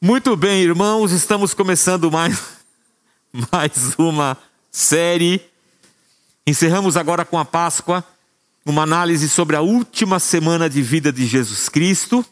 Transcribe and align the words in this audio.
Muito 0.00 0.36
bem, 0.36 0.62
irmãos, 0.62 1.10
estamos 1.10 1.52
começando 1.52 2.08
mais, 2.08 2.38
mais 3.50 3.96
uma 3.98 4.38
série. 4.70 5.42
Encerramos 6.46 6.96
agora 6.96 7.24
com 7.24 7.36
a 7.36 7.44
Páscoa, 7.44 8.04
uma 8.64 8.84
análise 8.84 9.28
sobre 9.28 9.56
a 9.56 9.60
última 9.60 10.20
semana 10.20 10.70
de 10.70 10.82
vida 10.82 11.12
de 11.12 11.26
Jesus 11.26 11.68
Cristo. 11.68 12.24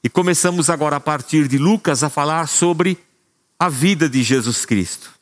E 0.00 0.08
começamos 0.08 0.70
agora 0.70 0.94
a 0.94 1.00
partir 1.00 1.48
de 1.48 1.58
Lucas 1.58 2.04
a 2.04 2.08
falar 2.08 2.46
sobre 2.46 2.98
a 3.58 3.68
vida 3.68 4.08
de 4.08 4.22
Jesus 4.22 4.64
Cristo. 4.64 5.12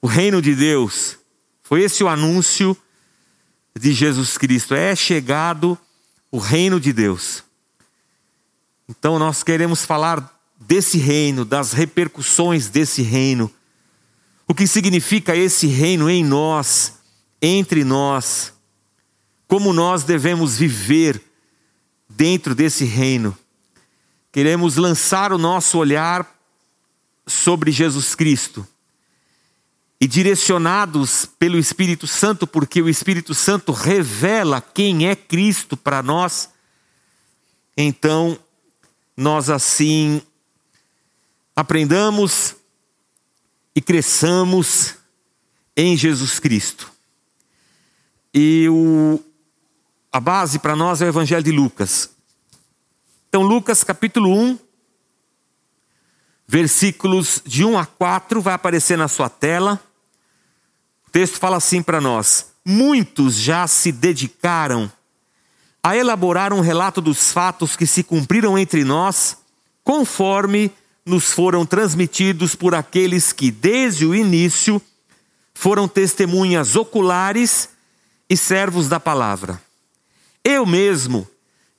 O 0.00 0.06
reino 0.06 0.40
de 0.40 0.54
Deus, 0.54 1.18
foi 1.62 1.82
esse 1.82 2.02
o 2.02 2.08
anúncio 2.08 2.74
de 3.78 3.92
Jesus 3.92 4.38
Cristo: 4.38 4.74
é 4.74 4.96
chegado 4.96 5.76
o 6.32 6.38
reino 6.38 6.80
de 6.80 6.94
Deus. 6.94 7.46
Então 8.88 9.18
nós 9.18 9.42
queremos 9.42 9.84
falar 9.84 10.34
desse 10.58 10.98
reino, 10.98 11.44
das 11.44 11.72
repercussões 11.72 12.68
desse 12.68 13.02
reino. 13.02 13.50
O 14.46 14.54
que 14.54 14.66
significa 14.66 15.36
esse 15.36 15.66
reino 15.66 16.08
em 16.08 16.24
nós, 16.24 16.94
entre 17.40 17.84
nós. 17.84 18.52
Como 19.46 19.72
nós 19.72 20.04
devemos 20.04 20.56
viver 20.56 21.22
dentro 22.08 22.54
desse 22.54 22.84
reino. 22.84 23.36
Queremos 24.32 24.76
lançar 24.76 25.32
o 25.32 25.38
nosso 25.38 25.78
olhar 25.78 26.26
sobre 27.26 27.70
Jesus 27.70 28.14
Cristo. 28.14 28.66
E 30.00 30.06
direcionados 30.06 31.26
pelo 31.38 31.58
Espírito 31.58 32.06
Santo, 32.06 32.46
porque 32.46 32.80
o 32.80 32.88
Espírito 32.88 33.34
Santo 33.34 33.72
revela 33.72 34.60
quem 34.60 35.08
é 35.08 35.16
Cristo 35.16 35.76
para 35.76 36.02
nós, 36.02 36.50
então 37.76 38.38
nós 39.18 39.50
assim 39.50 40.22
aprendamos 41.56 42.54
e 43.74 43.82
cresçamos 43.82 44.94
em 45.76 45.96
Jesus 45.96 46.38
Cristo. 46.38 46.88
E 48.32 48.68
o, 48.68 49.20
a 50.12 50.20
base 50.20 50.60
para 50.60 50.76
nós 50.76 51.02
é 51.02 51.06
o 51.06 51.08
Evangelho 51.08 51.42
de 51.42 51.50
Lucas. 51.50 52.10
Então, 53.28 53.42
Lucas 53.42 53.82
capítulo 53.82 54.32
1, 54.32 54.56
versículos 56.46 57.42
de 57.44 57.64
1 57.64 57.76
a 57.76 57.86
4, 57.86 58.40
vai 58.40 58.54
aparecer 58.54 58.96
na 58.96 59.08
sua 59.08 59.28
tela. 59.28 59.82
O 61.08 61.10
texto 61.10 61.38
fala 61.38 61.56
assim 61.56 61.82
para 61.82 62.00
nós: 62.00 62.52
Muitos 62.64 63.34
já 63.34 63.66
se 63.66 63.90
dedicaram 63.90 64.88
a 65.82 65.96
elaborar 65.96 66.52
um 66.52 66.60
relato 66.60 67.00
dos 67.00 67.32
fatos 67.32 67.76
que 67.76 67.86
se 67.86 68.02
cumpriram 68.02 68.58
entre 68.58 68.84
nós, 68.84 69.38
conforme 69.84 70.70
nos 71.06 71.32
foram 71.32 71.64
transmitidos 71.64 72.54
por 72.54 72.74
aqueles 72.74 73.32
que, 73.32 73.50
desde 73.50 74.04
o 74.04 74.14
início, 74.14 74.82
foram 75.54 75.88
testemunhas 75.88 76.76
oculares 76.76 77.70
e 78.28 78.36
servos 78.36 78.88
da 78.88 79.00
palavra. 79.00 79.60
Eu 80.44 80.66
mesmo 80.66 81.26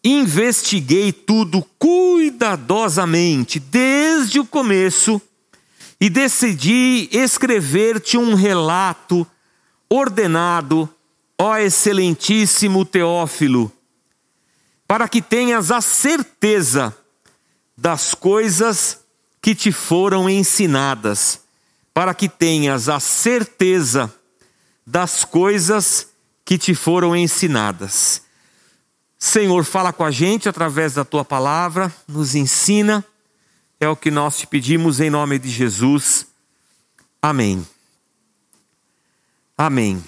investiguei 0.03 1.11
tudo 1.11 1.63
cuidadosamente, 1.77 3.59
desde 3.59 4.39
o 4.39 4.45
começo, 4.45 5.21
e 6.01 6.09
decidi 6.09 7.09
escrever-te 7.11 8.17
um 8.17 8.33
relato 8.33 9.27
ordenado, 9.89 10.89
ó 11.37 11.57
excelentíssimo 11.57 12.85
Teófilo 12.85 13.71
para 14.89 15.07
que 15.07 15.21
tenhas 15.21 15.69
a 15.69 15.81
certeza 15.81 16.97
das 17.77 18.15
coisas 18.15 19.01
que 19.39 19.53
te 19.53 19.71
foram 19.71 20.27
ensinadas, 20.27 21.41
para 21.93 22.11
que 22.15 22.27
tenhas 22.27 22.89
a 22.89 22.99
certeza 22.99 24.11
das 24.87 25.23
coisas 25.23 26.07
que 26.43 26.57
te 26.57 26.73
foram 26.73 27.15
ensinadas. 27.15 28.23
Senhor, 29.15 29.63
fala 29.63 29.93
com 29.93 30.03
a 30.03 30.09
gente 30.09 30.49
através 30.49 30.95
da 30.95 31.05
tua 31.05 31.23
palavra, 31.23 31.93
nos 32.07 32.33
ensina, 32.33 33.05
é 33.79 33.87
o 33.87 33.95
que 33.95 34.09
nós 34.09 34.39
te 34.39 34.47
pedimos 34.47 34.99
em 34.99 35.11
nome 35.11 35.37
de 35.37 35.51
Jesus. 35.51 36.25
Amém. 37.21 37.63
Amém. 39.55 40.03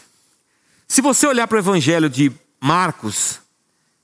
Se 0.88 1.04
você 1.04 1.28
olhar 1.28 1.48
para 1.48 1.58
o 1.58 1.60
Evangelho 1.60 2.10
de 2.10 2.32
Marcos, 2.60 3.41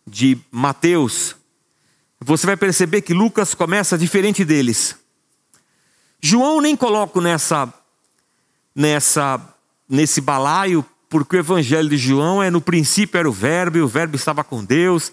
de 0.07 0.40
Mateus, 0.50 1.35
você 2.19 2.47
vai 2.47 2.56
perceber 2.56 3.01
que 3.01 3.13
Lucas 3.13 3.53
começa 3.53 3.97
diferente 3.97 4.45
deles. 4.45 4.95
João 6.22 6.62
nem 6.62 6.75
coloco 6.75 7.19
nessa 7.19 7.72
nessa 8.73 9.53
nesse 9.90 10.22
balaio, 10.22 10.85
porque 11.09 11.35
o 11.35 11.40
evangelho 11.40 11.90
de 11.90 11.97
João 11.97 12.41
é 12.41 12.50
no 12.50 12.62
princípio 12.62 13.18
era 13.18 13.29
o 13.29 13.34
verbo, 13.34 13.78
e 13.78 13.81
o 13.81 13.88
verbo 13.88 14.16
estava 14.16 14.44
com 14.44 14.63
Deus. 14.63 15.12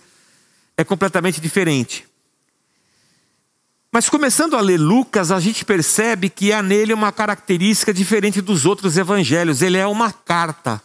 É 0.77 0.85
completamente 0.85 1.41
diferente. 1.41 2.07
Mas 3.93 4.09
começando 4.09 4.57
a 4.57 4.61
ler 4.61 4.79
Lucas, 4.79 5.31
a 5.31 5.39
gente 5.39 5.65
percebe 5.65 6.29
que 6.29 6.53
há 6.53 6.61
nele 6.63 6.93
uma 6.93 7.13
característica 7.13 7.95
diferente 7.95 8.41
dos 8.41 8.67
outros 8.67 8.97
evangelhos. 8.97 9.63
Ele 9.63 9.79
é 9.79 9.87
uma 9.87 10.13
carta. 10.13 10.83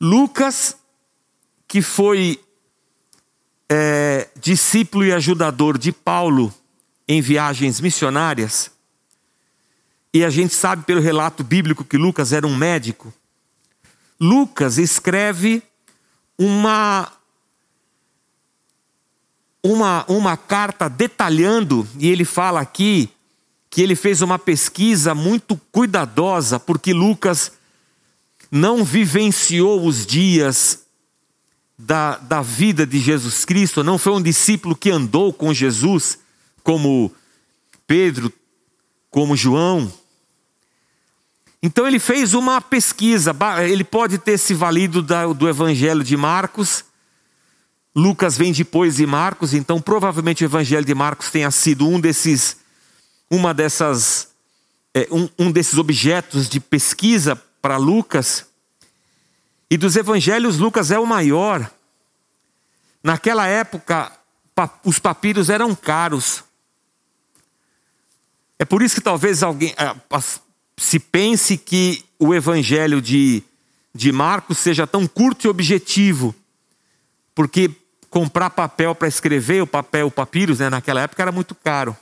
Lucas 0.00 0.76
que 1.76 1.82
foi 1.82 2.40
é, 3.68 4.30
discípulo 4.40 5.04
e 5.04 5.12
ajudador 5.12 5.76
de 5.76 5.92
Paulo 5.92 6.50
em 7.06 7.20
viagens 7.20 7.82
missionárias, 7.82 8.70
e 10.10 10.24
a 10.24 10.30
gente 10.30 10.54
sabe 10.54 10.84
pelo 10.84 11.02
relato 11.02 11.44
bíblico 11.44 11.84
que 11.84 11.98
Lucas 11.98 12.32
era 12.32 12.46
um 12.46 12.56
médico, 12.56 13.12
Lucas 14.18 14.78
escreve 14.78 15.62
uma 16.38 17.12
uma, 19.62 20.06
uma 20.08 20.34
carta 20.34 20.88
detalhando, 20.88 21.86
e 21.98 22.08
ele 22.08 22.24
fala 22.24 22.58
aqui 22.58 23.10
que 23.68 23.82
ele 23.82 23.94
fez 23.94 24.22
uma 24.22 24.38
pesquisa 24.38 25.14
muito 25.14 25.60
cuidadosa, 25.70 26.58
porque 26.58 26.94
Lucas 26.94 27.52
não 28.50 28.82
vivenciou 28.82 29.86
os 29.86 30.06
dias 30.06 30.85
da, 31.78 32.16
da 32.18 32.42
vida 32.42 32.86
de 32.86 32.98
Jesus 32.98 33.44
Cristo, 33.44 33.84
não 33.84 33.98
foi 33.98 34.12
um 34.12 34.22
discípulo 34.22 34.74
que 34.74 34.90
andou 34.90 35.32
com 35.32 35.52
Jesus, 35.52 36.18
como 36.62 37.12
Pedro, 37.86 38.32
como 39.10 39.36
João. 39.36 39.92
Então 41.62 41.86
ele 41.86 41.98
fez 41.98 42.34
uma 42.34 42.60
pesquisa, 42.60 43.34
ele 43.68 43.84
pode 43.84 44.18
ter 44.18 44.38
se 44.38 44.54
valido 44.54 45.02
do 45.34 45.48
Evangelho 45.48 46.04
de 46.04 46.16
Marcos, 46.16 46.84
Lucas 47.96 48.36
vem 48.36 48.52
depois 48.52 48.96
de 48.96 49.06
Marcos, 49.06 49.54
então 49.54 49.80
provavelmente 49.80 50.44
o 50.44 50.46
Evangelho 50.46 50.84
de 50.84 50.94
Marcos 50.94 51.30
tenha 51.30 51.50
sido 51.50 51.88
um 51.88 51.98
desses, 51.98 52.58
uma 53.30 53.54
dessas, 53.54 54.28
é, 54.92 55.08
um, 55.10 55.26
um 55.38 55.50
desses 55.50 55.78
objetos 55.78 56.46
de 56.46 56.60
pesquisa 56.60 57.34
para 57.62 57.78
Lucas. 57.78 58.45
E 59.70 59.76
dos 59.76 59.96
evangelhos, 59.96 60.58
Lucas 60.58 60.90
é 60.90 60.98
o 60.98 61.06
maior. 61.06 61.70
Naquela 63.02 63.46
época, 63.46 64.12
os 64.84 64.98
papiros 64.98 65.50
eram 65.50 65.74
caros. 65.74 66.44
É 68.58 68.64
por 68.64 68.82
isso 68.82 68.94
que 68.94 69.00
talvez 69.00 69.42
alguém 69.42 69.74
ah, 69.76 69.94
se 70.76 70.98
pense 70.98 71.56
que 71.58 72.04
o 72.18 72.34
evangelho 72.34 73.00
de, 73.00 73.42
de 73.94 74.12
Marcos 74.12 74.58
seja 74.58 74.86
tão 74.86 75.06
curto 75.06 75.46
e 75.46 75.50
objetivo, 75.50 76.34
porque 77.34 77.70
comprar 78.08 78.50
papel 78.50 78.94
para 78.94 79.08
escrever, 79.08 79.62
o 79.62 79.66
papel, 79.66 80.06
o 80.06 80.10
papiros, 80.10 80.60
né, 80.60 80.70
naquela 80.70 81.02
época 81.02 81.22
era 81.22 81.32
muito 81.32 81.54
caro. 81.54 81.96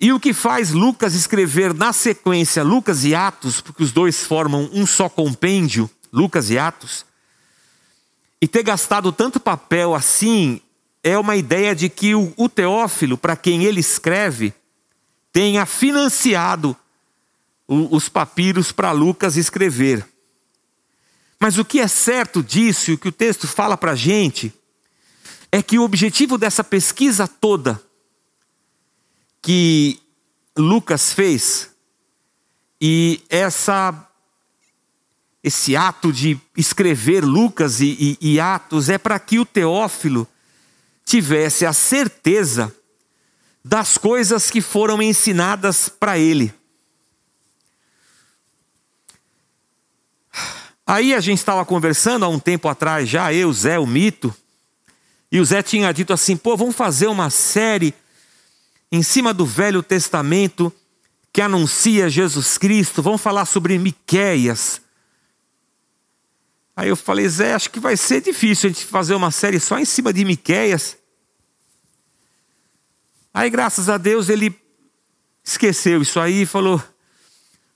E 0.00 0.12
o 0.12 0.20
que 0.20 0.32
faz 0.32 0.70
Lucas 0.70 1.14
escrever 1.14 1.74
na 1.74 1.92
sequência 1.92 2.62
Lucas 2.62 3.04
e 3.04 3.14
Atos, 3.14 3.60
porque 3.60 3.82
os 3.82 3.92
dois 3.92 4.24
formam 4.24 4.70
um 4.72 4.86
só 4.86 5.08
compêndio, 5.08 5.90
Lucas 6.12 6.50
e 6.50 6.58
Atos, 6.58 7.04
e 8.40 8.48
ter 8.48 8.62
gastado 8.62 9.12
tanto 9.12 9.38
papel 9.38 9.94
assim, 9.94 10.60
é 11.02 11.18
uma 11.18 11.36
ideia 11.36 11.74
de 11.74 11.88
que 11.88 12.14
o, 12.14 12.32
o 12.36 12.48
Teófilo, 12.48 13.18
para 13.18 13.36
quem 13.36 13.64
ele 13.64 13.80
escreve, 13.80 14.54
tenha 15.32 15.66
financiado 15.66 16.76
o, 17.68 17.94
os 17.94 18.08
papiros 18.08 18.72
para 18.72 18.92
Lucas 18.92 19.36
escrever. 19.36 20.06
Mas 21.38 21.58
o 21.58 21.64
que 21.64 21.80
é 21.80 21.88
certo 21.88 22.42
disso, 22.42 22.92
o 22.92 22.98
que 22.98 23.08
o 23.08 23.12
texto 23.12 23.46
fala 23.46 23.76
para 23.76 23.92
a 23.92 23.96
gente, 23.96 24.52
é 25.52 25.62
que 25.62 25.78
o 25.78 25.82
objetivo 25.82 26.36
dessa 26.36 26.62
pesquisa 26.62 27.26
toda 27.26 27.82
que 29.42 29.98
Lucas 30.56 31.12
fez, 31.12 31.70
e 32.80 33.22
essa 33.28 34.09
esse 35.42 35.74
ato 35.74 36.12
de 36.12 36.38
escrever 36.56 37.24
Lucas 37.24 37.80
e, 37.80 38.18
e, 38.20 38.34
e 38.34 38.40
Atos 38.40 38.88
é 38.88 38.98
para 38.98 39.18
que 39.18 39.38
o 39.38 39.44
Teófilo 39.44 40.28
tivesse 41.04 41.64
a 41.64 41.72
certeza 41.72 42.74
das 43.64 43.98
coisas 43.98 44.50
que 44.50 44.60
foram 44.60 45.02
ensinadas 45.02 45.88
para 45.88 46.18
ele. 46.18 46.52
Aí 50.86 51.14
a 51.14 51.20
gente 51.20 51.38
estava 51.38 51.64
conversando 51.64 52.24
há 52.24 52.28
um 52.28 52.38
tempo 52.38 52.68
atrás 52.68 53.08
já, 53.08 53.32
eu, 53.32 53.52
Zé, 53.52 53.78
o 53.78 53.86
mito, 53.86 54.34
e 55.30 55.38
o 55.38 55.44
Zé 55.44 55.62
tinha 55.62 55.92
dito 55.92 56.12
assim: 56.12 56.36
pô, 56.36 56.56
vamos 56.56 56.74
fazer 56.74 57.06
uma 57.06 57.30
série 57.30 57.94
em 58.90 59.02
cima 59.02 59.32
do 59.32 59.46
Velho 59.46 59.82
Testamento 59.82 60.72
que 61.32 61.40
anuncia 61.40 62.10
Jesus 62.10 62.58
Cristo, 62.58 63.02
vamos 63.02 63.20
falar 63.20 63.44
sobre 63.44 63.78
Miquéias. 63.78 64.82
Aí 66.80 66.88
eu 66.88 66.96
falei, 66.96 67.28
Zé, 67.28 67.52
acho 67.52 67.70
que 67.70 67.78
vai 67.78 67.94
ser 67.94 68.22
difícil 68.22 68.70
a 68.70 68.72
gente 68.72 68.86
fazer 68.86 69.14
uma 69.14 69.30
série 69.30 69.60
só 69.60 69.78
em 69.78 69.84
cima 69.84 70.14
de 70.14 70.24
Miquéias. 70.24 70.96
Aí, 73.34 73.50
graças 73.50 73.90
a 73.90 73.98
Deus, 73.98 74.30
ele 74.30 74.58
esqueceu 75.44 76.00
isso 76.00 76.18
aí 76.18 76.40
e 76.40 76.46
falou: 76.46 76.82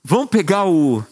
vamos 0.03 0.31
pegar 0.31 0.65
o. 0.65 1.05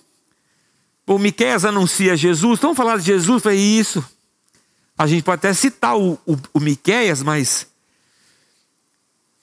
O 1.06 1.20
Miquéias 1.20 1.66
anuncia 1.66 2.18
Jesus, 2.18 2.60
vamos 2.60 2.76
falar 2.76 2.98
de 2.98 3.04
Jesus? 3.04 3.44
Falei, 3.44 3.60
isso. 3.60 4.04
A 4.98 5.06
gente 5.06 5.22
pode 5.22 5.36
até 5.38 5.54
citar 5.54 5.96
o, 5.96 6.14
o, 6.26 6.36
o 6.52 6.60
Miquéias, 6.60 7.22
mas. 7.22 7.68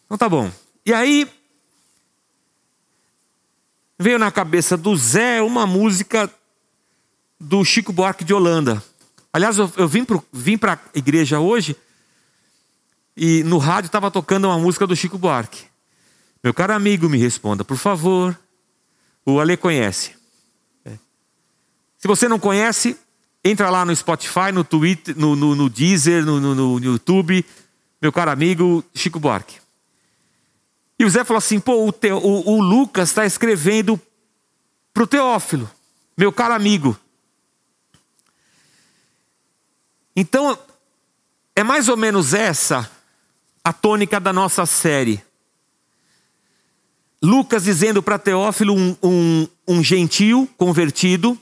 Então 0.06 0.18
tá 0.18 0.28
bom. 0.28 0.50
E 0.84 0.92
aí. 0.92 1.30
Veio 3.96 4.18
na 4.18 4.32
cabeça 4.32 4.76
do 4.76 4.96
Zé 4.96 5.40
uma 5.40 5.68
música 5.68 6.28
do 7.40 7.64
Chico 7.64 7.92
Buarque 7.92 8.22
de 8.22 8.34
Holanda. 8.34 8.84
Aliás, 9.32 9.56
eu, 9.56 9.72
eu 9.76 9.88
vim 9.88 10.58
para 10.58 10.74
a 10.74 10.78
igreja 10.98 11.40
hoje 11.40 11.74
e 13.16 13.42
no 13.44 13.58
rádio 13.58 13.86
estava 13.86 14.10
tocando 14.10 14.46
uma 14.46 14.58
música 14.58 14.86
do 14.86 14.94
Chico 14.94 15.16
Buarque. 15.16 15.64
Meu 16.42 16.52
caro 16.52 16.74
amigo, 16.74 17.08
me 17.08 17.18
responda, 17.18 17.64
por 17.64 17.76
favor. 17.76 18.38
O 19.24 19.40
Ale 19.40 19.56
conhece. 19.56 20.14
É. 20.84 20.92
Se 21.98 22.08
você 22.08 22.28
não 22.28 22.38
conhece, 22.38 22.96
entra 23.44 23.70
lá 23.70 23.84
no 23.84 23.94
Spotify, 23.94 24.52
no 24.52 24.64
Twitter, 24.64 25.16
no, 25.18 25.36
no, 25.36 25.54
no 25.54 25.68
Deezer, 25.68 26.24
no, 26.24 26.40
no, 26.40 26.54
no, 26.54 26.84
YouTube. 26.84 27.44
Meu 28.00 28.12
caro 28.12 28.30
amigo 28.30 28.84
Chico 28.94 29.20
Buarque. 29.20 29.58
E 30.98 31.04
o 31.04 31.10
Zé 31.10 31.24
falou 31.24 31.38
assim: 31.38 31.60
pô, 31.60 31.86
o, 31.86 31.92
Teo, 31.92 32.18
o, 32.18 32.56
o 32.56 32.60
Lucas 32.62 33.10
está 33.10 33.24
escrevendo 33.24 34.00
para 34.92 35.02
o 35.02 35.06
Teófilo, 35.06 35.70
meu 36.16 36.32
caro 36.32 36.54
amigo. 36.54 36.98
Então, 40.20 40.58
é 41.56 41.64
mais 41.64 41.88
ou 41.88 41.96
menos 41.96 42.34
essa 42.34 42.90
a 43.64 43.72
tônica 43.72 44.20
da 44.20 44.34
nossa 44.34 44.66
série. 44.66 45.24
Lucas 47.22 47.64
dizendo 47.64 48.02
para 48.02 48.18
Teófilo, 48.18 48.74
um, 48.74 48.94
um, 49.02 49.48
um 49.66 49.82
gentil 49.82 50.46
convertido, 50.58 51.40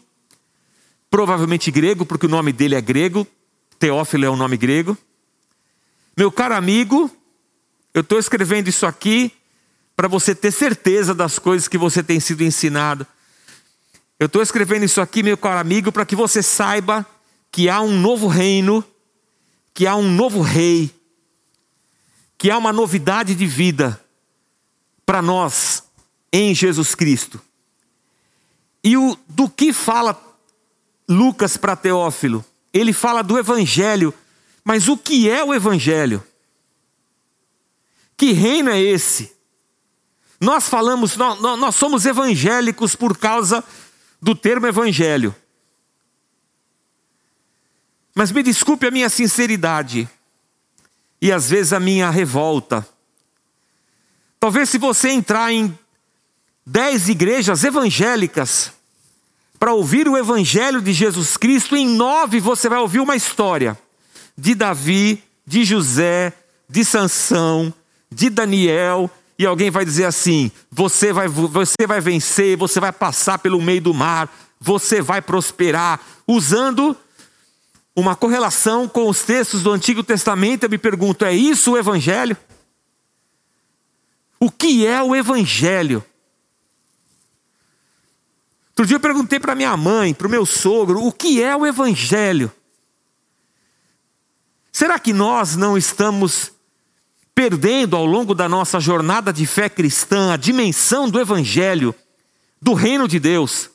provavelmente 1.10 1.72
grego, 1.72 2.06
porque 2.06 2.26
o 2.26 2.28
nome 2.28 2.52
dele 2.52 2.76
é 2.76 2.80
grego, 2.80 3.26
Teófilo 3.80 4.26
é 4.26 4.30
um 4.30 4.36
nome 4.36 4.56
grego. 4.56 4.96
Meu 6.16 6.30
caro 6.30 6.54
amigo, 6.54 7.10
eu 7.92 8.02
estou 8.02 8.20
escrevendo 8.20 8.68
isso 8.68 8.86
aqui 8.86 9.32
para 9.96 10.06
você 10.06 10.36
ter 10.36 10.52
certeza 10.52 11.12
das 11.12 11.36
coisas 11.36 11.66
que 11.66 11.76
você 11.76 12.00
tem 12.00 12.20
sido 12.20 12.44
ensinado. 12.44 13.04
Eu 14.20 14.26
estou 14.26 14.40
escrevendo 14.40 14.84
isso 14.84 15.00
aqui, 15.00 15.24
meu 15.24 15.36
caro 15.36 15.58
amigo, 15.58 15.90
para 15.90 16.06
que 16.06 16.14
você 16.14 16.44
saiba 16.44 17.04
que 17.58 17.68
há 17.68 17.80
um 17.80 18.00
novo 18.00 18.28
reino, 18.28 18.84
que 19.74 19.84
há 19.84 19.96
um 19.96 20.08
novo 20.08 20.42
rei, 20.42 20.94
que 22.38 22.52
há 22.52 22.56
uma 22.56 22.72
novidade 22.72 23.34
de 23.34 23.46
vida 23.48 24.00
para 25.04 25.20
nós 25.20 25.82
em 26.32 26.54
Jesus 26.54 26.94
Cristo. 26.94 27.40
E 28.84 28.96
o, 28.96 29.18
do 29.28 29.50
que 29.50 29.72
fala 29.72 30.16
Lucas 31.08 31.56
para 31.56 31.74
Teófilo? 31.74 32.44
Ele 32.72 32.92
fala 32.92 33.24
do 33.24 33.36
Evangelho, 33.36 34.14
mas 34.62 34.86
o 34.86 34.96
que 34.96 35.28
é 35.28 35.42
o 35.42 35.52
Evangelho? 35.52 36.22
Que 38.16 38.30
reino 38.30 38.70
é 38.70 38.80
esse? 38.80 39.32
Nós 40.40 40.68
falamos, 40.68 41.16
nós, 41.16 41.40
nós 41.40 41.74
somos 41.74 42.06
evangélicos 42.06 42.94
por 42.94 43.18
causa 43.18 43.64
do 44.22 44.32
termo 44.32 44.68
Evangelho. 44.68 45.34
Mas 48.18 48.32
me 48.32 48.42
desculpe 48.42 48.84
a 48.84 48.90
minha 48.90 49.08
sinceridade 49.08 50.08
e 51.22 51.30
às 51.30 51.48
vezes 51.48 51.72
a 51.72 51.78
minha 51.78 52.10
revolta. 52.10 52.84
Talvez 54.40 54.68
se 54.68 54.76
você 54.76 55.10
entrar 55.10 55.52
em 55.52 55.78
dez 56.66 57.08
igrejas 57.08 57.62
evangélicas 57.62 58.72
para 59.56 59.72
ouvir 59.72 60.08
o 60.08 60.18
evangelho 60.18 60.82
de 60.82 60.92
Jesus 60.92 61.36
Cristo, 61.36 61.76
em 61.76 61.86
nove 61.86 62.40
você 62.40 62.68
vai 62.68 62.80
ouvir 62.80 62.98
uma 62.98 63.14
história 63.14 63.78
de 64.36 64.52
Davi, 64.52 65.22
de 65.46 65.62
José, 65.62 66.32
de 66.68 66.84
Sansão, 66.84 67.72
de 68.10 68.28
Daniel, 68.28 69.08
e 69.38 69.46
alguém 69.46 69.70
vai 69.70 69.84
dizer 69.84 70.06
assim: 70.06 70.50
você 70.68 71.12
vai, 71.12 71.28
você 71.28 71.86
vai 71.86 72.00
vencer, 72.00 72.56
você 72.56 72.80
vai 72.80 72.90
passar 72.90 73.38
pelo 73.38 73.62
meio 73.62 73.80
do 73.80 73.94
mar, 73.94 74.28
você 74.60 75.00
vai 75.00 75.22
prosperar, 75.22 76.00
usando 76.26 76.96
uma 77.98 78.14
correlação 78.14 78.88
com 78.88 79.08
os 79.08 79.22
textos 79.22 79.62
do 79.62 79.72
Antigo 79.72 80.04
Testamento, 80.04 80.64
eu 80.64 80.70
me 80.70 80.78
pergunto: 80.78 81.24
é 81.24 81.34
isso 81.34 81.72
o 81.72 81.78
Evangelho? 81.78 82.36
O 84.38 84.50
que 84.50 84.86
é 84.86 85.02
o 85.02 85.16
Evangelho? 85.16 86.04
Outro 88.70 88.86
dia 88.86 88.94
eu 88.94 89.00
perguntei 89.00 89.40
para 89.40 89.56
minha 89.56 89.76
mãe, 89.76 90.14
para 90.14 90.28
o 90.28 90.30
meu 90.30 90.46
sogro, 90.46 91.04
o 91.04 91.10
que 91.10 91.42
é 91.42 91.56
o 91.56 91.66
Evangelho? 91.66 92.52
Será 94.70 95.00
que 95.00 95.12
nós 95.12 95.56
não 95.56 95.76
estamos 95.76 96.52
perdendo 97.34 97.96
ao 97.96 98.06
longo 98.06 98.32
da 98.32 98.48
nossa 98.48 98.78
jornada 98.78 99.32
de 99.32 99.44
fé 99.44 99.68
cristã 99.68 100.32
a 100.32 100.36
dimensão 100.36 101.10
do 101.10 101.18
Evangelho, 101.18 101.92
do 102.62 102.74
reino 102.74 103.08
de 103.08 103.18
Deus, 103.18 103.70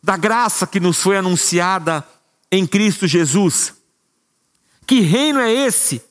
da 0.00 0.16
graça 0.16 0.68
que 0.68 0.78
nos 0.78 1.02
foi 1.02 1.16
anunciada 1.16 2.06
em 2.50 2.66
Cristo 2.66 3.06
Jesus. 3.06 3.74
Que 4.86 5.00
reino 5.00 5.40
é 5.40 5.52
esse? 5.52 6.02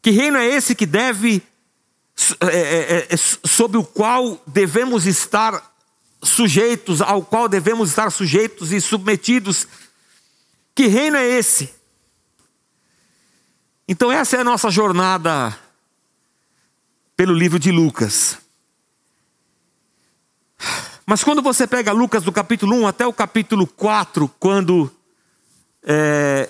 Que 0.00 0.10
reino 0.10 0.36
é 0.36 0.46
esse 0.46 0.74
que 0.74 0.86
deve, 0.86 1.42
é, 2.40 2.46
é, 2.46 2.50
é, 2.50 3.08
é 3.10 3.16
sob 3.16 3.76
o 3.76 3.84
qual 3.84 4.42
devemos 4.46 5.06
estar 5.06 5.72
sujeitos, 6.22 7.00
ao 7.00 7.22
qual 7.22 7.48
devemos 7.48 7.90
estar 7.90 8.10
sujeitos 8.10 8.72
e 8.72 8.80
submetidos? 8.80 9.66
Que 10.74 10.86
reino 10.86 11.16
é 11.16 11.28
esse? 11.28 11.74
Então, 13.86 14.10
essa 14.10 14.36
é 14.36 14.40
a 14.40 14.44
nossa 14.44 14.70
jornada 14.70 15.56
pelo 17.16 17.34
livro 17.34 17.58
de 17.58 17.70
Lucas. 17.70 18.38
Mas 21.04 21.24
quando 21.24 21.42
você 21.42 21.66
pega 21.66 21.92
Lucas 21.92 22.22
do 22.22 22.32
capítulo 22.32 22.76
1 22.76 22.86
até 22.86 23.06
o 23.06 23.12
capítulo 23.12 23.66
4, 23.66 24.28
quando, 24.38 24.90
é, 25.82 26.48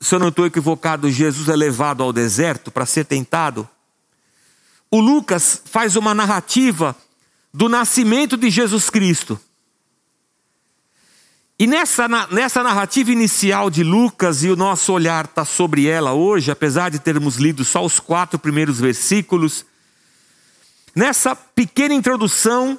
se 0.00 0.14
eu 0.14 0.18
não 0.18 0.28
estou 0.28 0.46
equivocado, 0.46 1.10
Jesus 1.10 1.48
é 1.48 1.56
levado 1.56 2.02
ao 2.02 2.12
deserto 2.12 2.70
para 2.70 2.84
ser 2.84 3.04
tentado, 3.04 3.68
o 4.90 5.00
Lucas 5.00 5.62
faz 5.64 5.96
uma 5.96 6.14
narrativa 6.14 6.94
do 7.52 7.68
nascimento 7.68 8.36
de 8.36 8.50
Jesus 8.50 8.90
Cristo. 8.90 9.40
E 11.58 11.66
nessa, 11.66 12.08
nessa 12.30 12.62
narrativa 12.62 13.12
inicial 13.12 13.70
de 13.70 13.82
Lucas, 13.82 14.42
e 14.42 14.50
o 14.50 14.56
nosso 14.56 14.92
olhar 14.92 15.24
está 15.24 15.44
sobre 15.44 15.86
ela 15.86 16.12
hoje, 16.12 16.50
apesar 16.50 16.90
de 16.90 16.98
termos 16.98 17.36
lido 17.36 17.64
só 17.64 17.84
os 17.84 17.98
quatro 17.98 18.38
primeiros 18.38 18.80
versículos, 18.80 19.64
nessa 20.94 21.34
pequena 21.34 21.94
introdução, 21.94 22.78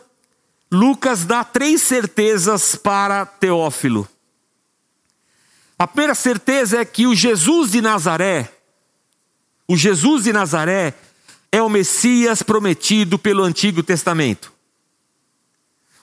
Lucas 0.76 1.24
dá 1.24 1.42
três 1.42 1.82
certezas 1.82 2.76
para 2.76 3.26
Teófilo. 3.26 4.06
A 5.80 5.88
primeira 5.88 6.14
certeza 6.14 6.80
é 6.80 6.86
que 6.86 7.08
o 7.08 7.16
Jesus 7.16 7.72
de 7.72 7.82
Nazaré, 7.82 8.52
o 9.68 9.78
Jesus 9.78 10.26
de 10.26 10.34
Nazaré, 10.34 10.94
é 11.50 11.62
o 11.62 11.70
Messias 11.70 12.44
prometido 12.44 13.18
pelo 13.18 13.44
Antigo 13.44 13.82
Testamento. 13.82 14.52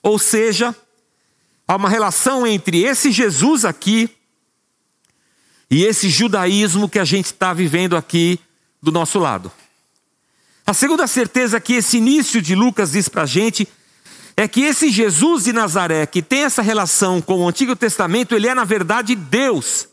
Ou 0.02 0.18
seja, 0.18 0.74
há 1.68 1.76
uma 1.76 1.90
relação 1.90 2.46
entre 2.46 2.82
esse 2.82 3.12
Jesus 3.12 3.66
aqui 3.66 4.08
e 5.70 5.84
esse 5.84 6.08
judaísmo 6.08 6.88
que 6.88 6.98
a 6.98 7.04
gente 7.04 7.26
está 7.26 7.52
vivendo 7.52 7.94
aqui 7.94 8.40
do 8.82 8.90
nosso 8.90 9.18
lado. 9.18 9.52
A 10.66 10.72
segunda 10.72 11.06
certeza 11.06 11.60
que 11.60 11.74
esse 11.74 11.98
início 11.98 12.40
de 12.40 12.54
Lucas 12.54 12.92
diz 12.92 13.06
para 13.06 13.24
a 13.24 13.26
gente 13.26 13.64
é 13.64 13.81
que 14.48 14.62
esse 14.62 14.90
Jesus 14.90 15.44
de 15.44 15.52
Nazaré, 15.52 16.06
que 16.06 16.22
tem 16.22 16.44
essa 16.44 16.62
relação 16.62 17.20
com 17.20 17.40
o 17.40 17.48
Antigo 17.48 17.76
Testamento, 17.76 18.34
ele 18.34 18.48
é 18.48 18.54
na 18.54 18.64
verdade 18.64 19.14
Deus. 19.14 19.88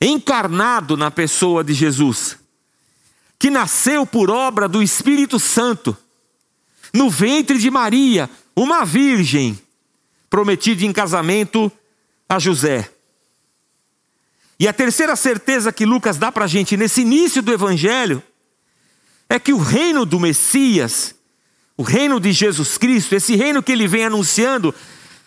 encarnado 0.00 0.96
na 0.96 1.10
pessoa 1.10 1.64
de 1.64 1.72
Jesus, 1.72 2.38
que 3.38 3.50
nasceu 3.50 4.06
por 4.06 4.30
obra 4.30 4.68
do 4.68 4.82
Espírito 4.82 5.38
Santo, 5.38 5.96
no 6.92 7.10
ventre 7.10 7.58
de 7.58 7.70
Maria, 7.70 8.30
uma 8.54 8.84
virgem, 8.84 9.58
prometida 10.30 10.84
em 10.84 10.92
casamento 10.92 11.72
a 12.28 12.38
José. 12.38 12.90
E 14.60 14.68
a 14.68 14.72
terceira 14.72 15.16
certeza 15.16 15.72
que 15.72 15.84
Lucas 15.84 16.18
dá 16.18 16.30
para 16.30 16.44
a 16.44 16.48
gente 16.48 16.76
nesse 16.76 17.00
início 17.00 17.42
do 17.42 17.52
Evangelho 17.52 18.22
é 19.28 19.38
que 19.38 19.52
o 19.52 19.58
reino 19.58 20.06
do 20.06 20.20
Messias, 20.20 21.15
o 21.76 21.82
reino 21.82 22.18
de 22.18 22.32
Jesus 22.32 22.78
Cristo, 22.78 23.14
esse 23.14 23.36
reino 23.36 23.62
que 23.62 23.72
ele 23.72 23.86
vem 23.86 24.04
anunciando, 24.04 24.74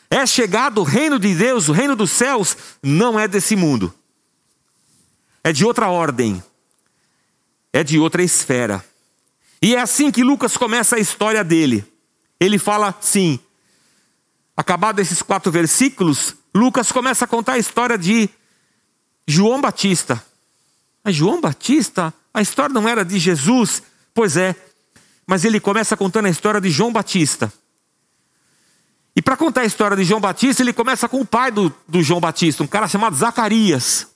é 0.10 0.26
chegado 0.26 0.82
o 0.82 0.84
reino 0.84 1.20
de 1.20 1.34
Deus, 1.36 1.70
o 1.70 1.72
reino 1.72 1.96
dos 1.96 2.10
céus, 2.12 2.58
não 2.82 3.20
é 3.20 3.28
desse 3.28 3.56
mundo, 3.56 3.94
é 5.44 5.52
de 5.52 5.64
outra 5.64 5.90
ordem, 5.90 6.44
é 7.72 7.84
de 7.84 8.00
outra 8.00 8.24
esfera. 8.24 8.84
E 9.62 9.76
é 9.76 9.82
assim 9.82 10.10
que 10.10 10.24
Lucas 10.24 10.58
começa 10.58 10.96
a 10.96 11.00
história 11.00 11.44
dele. 11.44 11.86
Ele 12.40 12.58
fala 12.58 12.96
assim: 12.98 13.40
acabado 14.56 15.00
esses 15.00 15.22
quatro 15.22 15.52
versículos, 15.52 16.36
Lucas 16.56 16.92
começa 16.92 17.26
a 17.26 17.28
contar 17.28 17.54
a 17.54 17.58
história 17.60 17.98
de 17.98 18.30
João 19.28 19.62
Batista. 19.62 20.24
Mas 21.04 21.16
João 21.16 21.40
Batista, 21.40 22.14
a 22.34 22.42
história 22.42 22.74
não 22.74 22.88
era 22.88 23.06
de 23.06 23.20
Jesus? 23.20 23.84
Pois 24.14 24.36
é, 24.38 24.56
mas 25.30 25.46
ele 25.46 25.60
começa 25.60 25.96
contando 25.96 26.26
a 26.26 26.30
história 26.30 26.60
de 26.60 26.72
João 26.72 26.92
Batista. 26.92 27.54
E 29.16 29.22
para 29.22 29.38
contar 29.38 29.62
a 29.62 29.66
história 29.66 29.96
de 29.96 30.04
João 30.04 30.20
Batista, 30.20 30.64
ele 30.64 30.74
começa 30.74 31.08
com 31.08 31.22
o 31.22 31.26
pai 31.26 31.52
do, 31.52 31.72
do 31.88 32.02
João 32.02 32.20
Batista, 32.20 32.64
um 32.64 32.68
cara 32.68 32.88
chamado 32.88 33.16
Zacarias, 33.16 34.08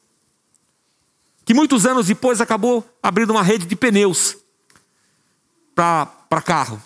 que 1.45 1.53
muitos 1.53 1.85
anos 1.85 2.07
depois 2.07 2.41
acabou 2.41 2.83
abrindo 3.01 3.29
uma 3.29 3.43
rede 3.43 3.67
de 3.67 3.75
pneus 3.75 4.37
para 5.75 6.41
carro. 6.43 6.81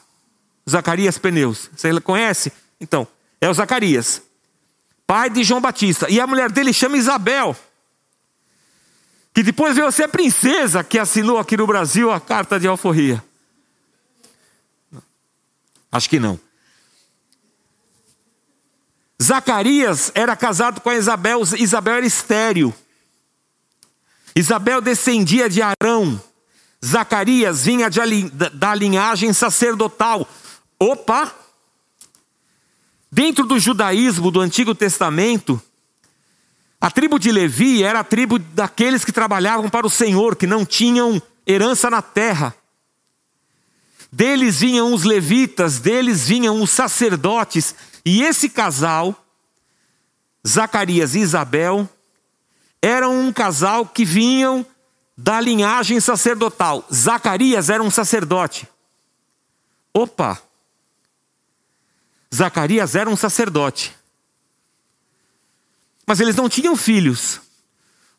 Zacarias 0.69 1.17
Pneus. 1.17 1.69
Você 1.73 2.01
conhece? 2.01 2.51
Então, 2.81 3.07
é 3.39 3.49
o 3.49 3.53
Zacarias, 3.53 4.21
pai 5.05 5.29
de 5.29 5.41
João 5.41 5.61
Batista. 5.61 6.09
E 6.09 6.19
a 6.19 6.27
mulher 6.27 6.51
dele 6.51 6.73
chama 6.73 6.97
Isabel 6.97 7.55
que 9.33 9.41
depois 9.41 9.73
veio 9.73 9.87
a 9.87 9.91
ser 9.91 10.09
princesa 10.09 10.83
que 10.83 10.99
assinou 10.99 11.37
aqui 11.37 11.55
no 11.55 11.65
Brasil 11.65 12.11
a 12.11 12.19
carta 12.19 12.59
de 12.59 12.67
alforria. 12.67 13.23
Acho 15.91 16.09
que 16.09 16.19
não. 16.19 16.39
Zacarias 19.21 20.11
era 20.13 20.35
casado 20.35 20.81
com 20.81 20.91
Isabel, 20.91 21.41
Isabel 21.57 21.95
era 21.95 22.05
estéril. 22.05 22.73
Isabel 24.35 24.81
descendia 24.81 25.49
de 25.49 25.61
Arão. 25.61 26.21
Zacarias 26.85 27.65
vinha 27.65 27.89
de, 27.89 27.99
da 28.53 28.75
linhagem 28.75 29.33
sacerdotal. 29.33 30.27
Opa! 30.79 31.33
Dentro 33.11 33.45
do 33.45 33.57
judaísmo 33.57 34.29
do 34.29 34.39
Antigo 34.39 34.75
Testamento, 34.75 35.59
a 36.79 36.91
tribo 36.91 37.17
de 37.17 37.31
Levi 37.31 37.83
era 37.83 38.01
a 38.01 38.03
tribo 38.03 38.37
daqueles 38.37 39.03
que 39.03 39.11
trabalhavam 39.11 39.69
para 39.69 39.87
o 39.87 39.89
Senhor, 39.89 40.35
que 40.35 40.45
não 40.45 40.63
tinham 40.63 41.19
herança 41.47 41.89
na 41.89 42.01
terra. 42.03 42.53
Deles 44.11 44.59
vinham 44.59 44.93
os 44.93 45.03
levitas, 45.03 45.79
deles 45.79 46.27
vinham 46.27 46.61
os 46.61 46.71
sacerdotes, 46.71 47.75
e 48.05 48.23
esse 48.23 48.49
casal, 48.49 49.15
Zacarias 50.47 51.15
e 51.15 51.19
Isabel, 51.19 51.89
eram 52.81 53.19
um 53.19 53.33
casal 53.33 53.85
que 53.85 54.05
vinham 54.05 54.65
da 55.17 55.41
linhagem 55.41 55.99
sacerdotal. 55.99 56.85
Zacarias 56.93 57.69
era 57.69 57.83
um 57.83 57.91
sacerdote. 57.91 58.67
Opa! 59.93 60.41
Zacarias 62.33 62.95
era 62.95 63.09
um 63.09 63.15
sacerdote 63.15 63.97
mas 66.07 66.21
eles 66.21 66.37
não 66.37 66.47
tinham 66.47 66.77
filhos. 66.77 67.41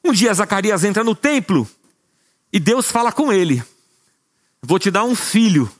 Um 0.04 0.12
dia 0.12 0.35
Zacarias 0.35 0.85
entra 0.85 1.02
no 1.02 1.14
templo 1.14 1.68
e 2.52 2.61
Deus 2.61 2.90
fala 2.90 3.11
com 3.11 3.33
ele: 3.33 3.64
Vou 4.61 4.78
te 4.78 4.90
dar 4.90 5.04
um 5.04 5.16
filho. 5.16 5.73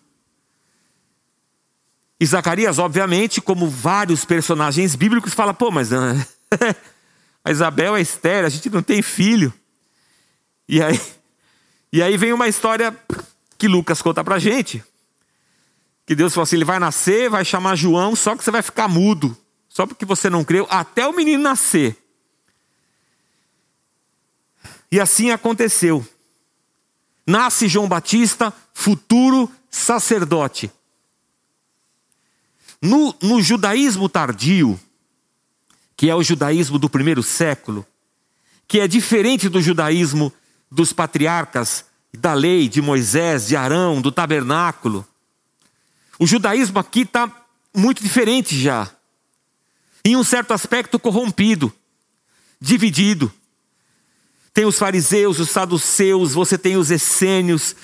E 2.21 2.27
Zacarias, 2.27 2.79
obviamente, 2.79 3.41
como 3.41 3.69
vários 3.69 4.25
personagens 4.25 4.95
bíblicos, 4.95 5.35
fala: 5.35 5.55
Pô, 5.55 5.71
mas 5.71 5.91
a 7.45 7.51
Isabel 7.51 7.97
é 7.97 8.01
estéreo, 8.01 8.47
a 8.47 8.51
gente 8.51 8.69
não 8.71 8.83
tem 8.83 9.03
filho. 9.03 9.53
E 10.69 10.83
aí, 10.83 11.01
e 11.93 12.03
aí 12.03 12.17
vem 12.17 12.33
uma 12.33 12.49
história 12.49 12.95
que 13.57 13.69
Lucas 13.69 14.03
conta 14.03 14.25
pra 14.25 14.39
gente. 14.39 14.83
Que 16.07 16.15
Deus 16.15 16.35
falou 16.35 16.45
assim: 16.45 16.57
ele 16.57 16.65
vai 16.65 16.79
nascer, 16.79 17.31
vai 17.31 17.45
chamar 17.45 17.77
João, 17.77 18.17
só 18.17 18.37
que 18.37 18.43
você 18.43 18.51
vai 18.51 18.63
ficar 18.63 18.89
mudo 18.89 19.37
só 19.69 19.87
porque 19.87 20.05
você 20.05 20.29
não 20.29 20.43
creu, 20.43 20.67
até 20.69 21.07
o 21.07 21.13
menino 21.13 21.41
nascer. 21.41 21.97
E 24.91 24.99
assim 24.99 25.31
aconteceu. 25.31 26.05
Nasce 27.25 27.69
João 27.69 27.87
Batista, 27.87 28.53
futuro 28.75 29.49
sacerdote. 29.71 30.73
No, 32.81 33.15
no 33.21 33.43
judaísmo 33.43 34.09
tardio, 34.09 34.79
que 35.97 36.09
é 36.09 36.15
o 36.15 36.23
judaísmo 36.23 36.79
do 36.79 36.89
primeiro 36.89 37.23
século, 37.23 37.85
que 38.67 38.81
é 38.81 38.87
diferente 38.87 39.49
do 39.49 39.61
judaísmo 39.61 40.33
dos 40.71 40.93
patriarcas, 40.93 41.85
da 42.17 42.35
lei 42.35 42.69
de 42.69 42.81
Moisés, 42.81 43.47
de 43.49 43.57
Arão, 43.57 44.01
do 44.01 44.13
tabernáculo. 44.13 45.07
O 46.19 46.27
judaísmo 46.27 46.79
aqui 46.79 47.01
está 47.01 47.31
muito 47.75 48.03
diferente 48.03 48.59
já 48.59 48.91
em 50.05 50.17
um 50.17 50.25
certo 50.25 50.53
aspecto 50.53 50.99
corrompido, 50.99 51.73
dividido. 52.61 53.33
Tem 54.55 54.65
os 54.65 54.79
fariseus, 54.79 55.39
os 55.39 55.51
saduceus, 55.51 56.33
você 56.33 56.57
tem 56.57 56.77
os 56.77 56.91
essênios, 56.91 57.77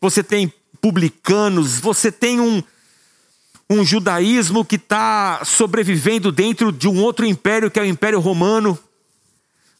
você 0.00 0.22
tem 0.22 0.52
publicanos, 0.80 1.78
você 1.78 2.10
tem 2.10 2.40
um, 2.40 2.62
um 3.72 3.84
judaísmo 3.84 4.64
que 4.64 4.76
está 4.76 5.44
sobrevivendo 5.44 6.30
dentro 6.30 6.70
de 6.70 6.88
um 6.88 7.00
outro 7.00 7.24
império, 7.24 7.70
que 7.70 7.78
é 7.78 7.82
o 7.82 7.86
Império 7.86 8.20
Romano. 8.20 8.78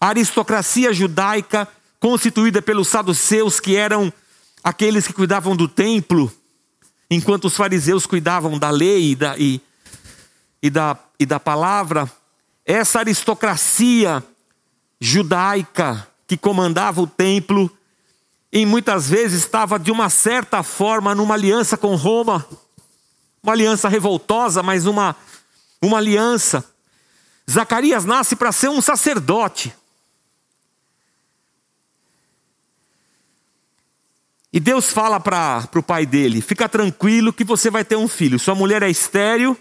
A 0.01 0.09
aristocracia 0.09 0.93
judaica, 0.93 1.69
constituída 2.01 2.61
pelos 2.61 2.89
saduceus, 2.89 3.61
que 3.61 3.77
eram 3.77 4.13
aqueles 4.63 5.07
que 5.07 5.13
cuidavam 5.13 5.55
do 5.55 5.69
templo, 5.69 6.33
enquanto 7.11 7.47
os 7.47 7.57
fariseus 7.57 8.07
cuidavam 8.07 8.59
da 8.59 8.71
lei 8.71 9.13
e 9.13 9.15
da, 9.15 9.37
e, 9.39 9.61
e 10.63 10.71
da 10.71 10.97
e 11.23 11.27
da 11.27 11.39
palavra, 11.39 12.11
essa 12.67 12.99
aristocracia 12.99 14.25
judaica 15.01 16.07
que 16.27 16.37
comandava 16.37 17.01
o 17.01 17.07
templo, 17.07 17.71
e 18.53 18.67
muitas 18.67 19.09
vezes 19.09 19.43
estava 19.43 19.79
de 19.79 19.93
uma 19.93 20.11
certa 20.11 20.65
forma 20.65 21.15
numa 21.15 21.35
aliança 21.35 21.77
com 21.77 21.95
Roma, 21.95 22.45
uma 23.43 23.53
aliança 23.53 23.89
revoltosa, 23.89 24.63
mas 24.63 24.87
uma, 24.87 25.17
uma 25.81 25.99
aliança. 25.99 26.65
Zacarias 27.51 28.05
nasce 28.05 28.37
para 28.37 28.53
ser 28.53 28.69
um 28.69 28.81
sacerdote. 28.81 29.75
E 34.53 34.61
Deus 34.61 34.91
fala 34.91 35.19
para 35.19 35.69
o 35.75 35.83
pai 35.83 36.07
dele: 36.07 36.41
fica 36.41 36.69
tranquilo 36.69 37.33
que 37.33 37.43
você 37.45 37.71
vai 37.71 37.85
ter 37.85 37.97
um 37.97 38.07
filho. 38.07 38.39
Sua 38.39 38.55
mulher 38.55 38.83
é 38.83 38.91
estéril 38.91 39.59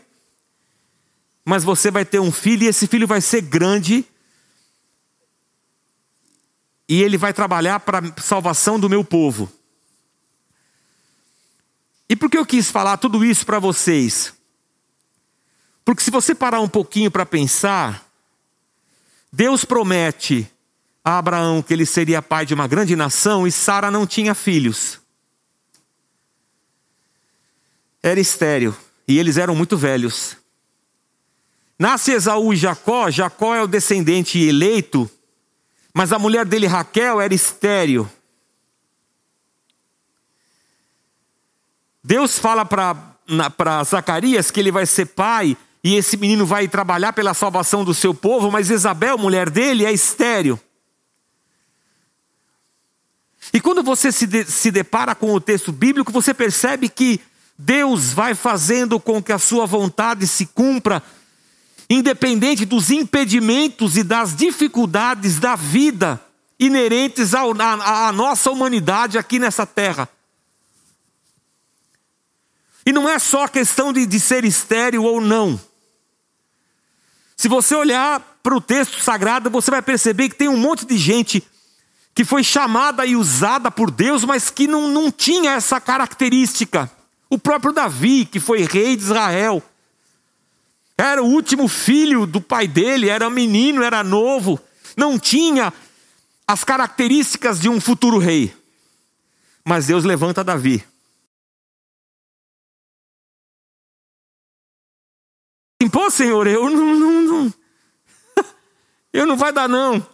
mas 1.43 1.63
você 1.63 1.89
vai 1.89 2.05
ter 2.05 2.19
um 2.19 2.31
filho 2.31 2.63
e 2.63 2.67
esse 2.67 2.87
filho 2.87 3.07
vai 3.07 3.19
ser 3.19 3.41
grande. 3.41 4.05
E 6.87 7.01
ele 7.01 7.17
vai 7.17 7.33
trabalhar 7.33 7.79
para 7.79 7.99
a 7.99 8.21
salvação 8.21 8.79
do 8.79 8.89
meu 8.89 9.03
povo. 9.03 9.51
Por 12.21 12.29
que 12.29 12.37
eu 12.37 12.45
quis 12.45 12.69
falar 12.69 12.97
tudo 12.97 13.25
isso 13.25 13.43
para 13.43 13.57
vocês? 13.57 14.31
Porque 15.83 16.03
se 16.03 16.11
você 16.11 16.35
parar 16.35 16.59
um 16.59 16.69
pouquinho 16.69 17.09
para 17.09 17.25
pensar, 17.25 18.07
Deus 19.33 19.65
promete 19.65 20.47
a 21.03 21.17
Abraão 21.17 21.63
que 21.63 21.73
ele 21.73 21.83
seria 21.83 22.21
pai 22.21 22.45
de 22.45 22.53
uma 22.53 22.67
grande 22.67 22.95
nação 22.95 23.47
e 23.47 23.51
Sara 23.51 23.89
não 23.89 24.05
tinha 24.05 24.35
filhos. 24.35 25.01
Era 28.03 28.19
estéril 28.19 28.77
e 29.07 29.17
eles 29.17 29.37
eram 29.37 29.55
muito 29.55 29.75
velhos. 29.75 30.37
Nasce 31.79 32.11
Esaú 32.11 32.53
e 32.53 32.55
Jacó, 32.55 33.09
Jacó 33.09 33.55
é 33.55 33.63
o 33.63 33.67
descendente 33.67 34.37
eleito, 34.37 35.09
mas 35.91 36.13
a 36.13 36.19
mulher 36.19 36.45
dele, 36.45 36.67
Raquel, 36.67 37.19
era 37.19 37.33
estéril. 37.33 38.07
Deus 42.03 42.39
fala 42.39 42.65
para 42.65 43.83
Zacarias 43.83 44.49
que 44.49 44.59
ele 44.59 44.71
vai 44.71 44.85
ser 44.85 45.05
pai 45.07 45.55
e 45.83 45.95
esse 45.95 46.17
menino 46.17 46.45
vai 46.45 46.67
trabalhar 46.67 47.13
pela 47.13 47.33
salvação 47.33 47.83
do 47.83 47.93
seu 47.93 48.13
povo, 48.13 48.51
mas 48.51 48.69
Isabel, 48.69 49.17
mulher 49.17 49.49
dele, 49.49 49.85
é 49.85 49.91
estéril. 49.91 50.59
quando 53.63 53.81
você 53.83 54.11
se, 54.11 54.27
de, 54.27 54.45
se 54.45 54.69
depara 54.69 55.15
com 55.15 55.33
o 55.33 55.41
texto 55.41 55.71
bíblico, 55.71 56.11
você 56.11 56.33
percebe 56.33 56.87
que 56.87 57.19
Deus 57.57 58.13
vai 58.13 58.35
fazendo 58.35 58.99
com 58.99 59.21
que 59.21 59.31
a 59.31 59.39
sua 59.39 59.65
vontade 59.65 60.27
se 60.27 60.45
cumpra, 60.45 61.01
independente 61.89 62.65
dos 62.65 62.89
impedimentos 62.89 63.97
e 63.97 64.03
das 64.03 64.35
dificuldades 64.35 65.39
da 65.39 65.55
vida 65.55 66.21
inerentes 66.59 67.33
à 67.33 68.11
nossa 68.11 68.51
humanidade 68.51 69.17
aqui 69.17 69.39
nessa 69.39 69.65
terra. 69.65 70.07
E 72.91 72.93
não 72.93 73.07
é 73.07 73.17
só 73.19 73.47
questão 73.47 73.93
de, 73.93 74.05
de 74.05 74.19
ser 74.19 74.43
estéril 74.43 75.05
ou 75.05 75.21
não. 75.21 75.57
Se 77.37 77.47
você 77.47 77.73
olhar 77.73 78.19
para 78.43 78.53
o 78.53 78.59
texto 78.59 78.99
sagrado, 78.99 79.49
você 79.49 79.71
vai 79.71 79.81
perceber 79.81 80.27
que 80.27 80.35
tem 80.35 80.49
um 80.49 80.57
monte 80.57 80.85
de 80.85 80.97
gente 80.97 81.41
que 82.13 82.25
foi 82.25 82.43
chamada 82.43 83.05
e 83.05 83.15
usada 83.15 83.71
por 83.71 83.89
Deus, 83.89 84.25
mas 84.25 84.49
que 84.49 84.67
não, 84.67 84.89
não 84.89 85.09
tinha 85.09 85.51
essa 85.51 85.79
característica. 85.79 86.91
O 87.29 87.39
próprio 87.39 87.71
Davi, 87.71 88.25
que 88.25 88.41
foi 88.41 88.63
rei 88.63 88.97
de 88.97 89.03
Israel, 89.03 89.63
era 90.97 91.23
o 91.23 91.27
último 91.27 91.69
filho 91.69 92.25
do 92.25 92.41
pai 92.41 92.67
dele, 92.67 93.07
era 93.07 93.29
menino, 93.29 93.83
era 93.83 94.03
novo, 94.03 94.59
não 94.97 95.17
tinha 95.17 95.71
as 96.45 96.65
características 96.65 97.57
de 97.57 97.69
um 97.69 97.79
futuro 97.79 98.17
rei. 98.17 98.53
Mas 99.63 99.87
Deus 99.87 100.03
levanta 100.03 100.43
Davi. 100.43 100.90
Pô, 105.89 106.09
Senhor, 106.09 106.47
eu 106.47 106.69
não, 106.69 106.95
não, 106.95 107.21
não. 107.21 107.53
eu 109.13 109.25
não 109.25 109.37
vai 109.37 109.51
dar 109.51 109.67
não. 109.67 110.05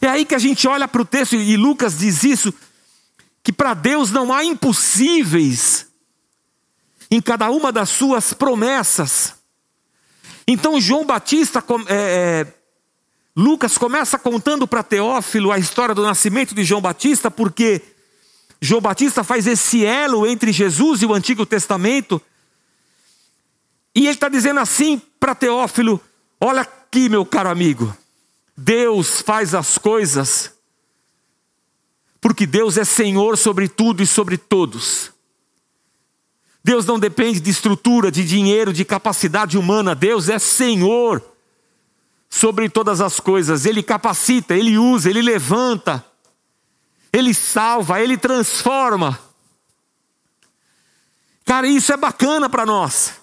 É 0.00 0.08
aí 0.08 0.24
que 0.24 0.34
a 0.34 0.38
gente 0.38 0.66
olha 0.66 0.88
para 0.88 1.02
o 1.02 1.04
texto 1.04 1.36
e 1.36 1.56
Lucas 1.56 1.98
diz 1.98 2.24
isso, 2.24 2.52
que 3.42 3.52
para 3.52 3.72
Deus 3.72 4.10
não 4.10 4.32
há 4.32 4.44
impossíveis 4.44 5.86
em 7.08 7.20
cada 7.20 7.50
uma 7.50 7.70
das 7.70 7.90
suas 7.90 8.32
promessas. 8.32 9.34
Então 10.46 10.80
João 10.80 11.04
Batista, 11.04 11.62
é, 11.88 12.46
é, 12.46 12.54
Lucas 13.36 13.78
começa 13.78 14.18
contando 14.18 14.66
para 14.66 14.82
Teófilo 14.82 15.52
a 15.52 15.58
história 15.58 15.94
do 15.94 16.02
nascimento 16.02 16.54
de 16.54 16.64
João 16.64 16.80
Batista, 16.80 17.30
porque 17.30 17.80
João 18.60 18.80
Batista 18.80 19.22
faz 19.22 19.46
esse 19.46 19.84
elo 19.84 20.26
entre 20.26 20.52
Jesus 20.52 21.02
e 21.02 21.06
o 21.06 21.14
Antigo 21.14 21.46
Testamento. 21.46 22.20
E 23.94 24.00
ele 24.00 24.10
está 24.10 24.28
dizendo 24.28 24.60
assim 24.60 25.00
para 25.20 25.34
Teófilo: 25.34 26.00
Olha 26.40 26.62
aqui, 26.62 27.08
meu 27.08 27.24
caro 27.24 27.48
amigo, 27.48 27.94
Deus 28.56 29.20
faz 29.20 29.54
as 29.54 29.78
coisas, 29.78 30.52
porque 32.20 32.46
Deus 32.46 32.76
é 32.76 32.84
Senhor 32.84 33.36
sobre 33.36 33.68
tudo 33.68 34.02
e 34.02 34.06
sobre 34.06 34.36
todos. 34.36 35.12
Deus 36.64 36.86
não 36.86 36.98
depende 36.98 37.40
de 37.40 37.50
estrutura, 37.50 38.10
de 38.10 38.24
dinheiro, 38.24 38.72
de 38.72 38.84
capacidade 38.84 39.58
humana. 39.58 39.94
Deus 39.94 40.28
é 40.28 40.38
Senhor 40.38 41.22
sobre 42.30 42.68
todas 42.68 43.00
as 43.00 43.18
coisas. 43.18 43.66
Ele 43.66 43.82
capacita, 43.82 44.54
ele 44.54 44.78
usa, 44.78 45.10
ele 45.10 45.20
levanta, 45.20 46.04
ele 47.12 47.34
salva, 47.34 48.00
ele 48.00 48.16
transforma. 48.16 49.18
Cara, 51.44 51.66
isso 51.66 51.92
é 51.92 51.96
bacana 51.96 52.48
para 52.48 52.64
nós, 52.64 53.14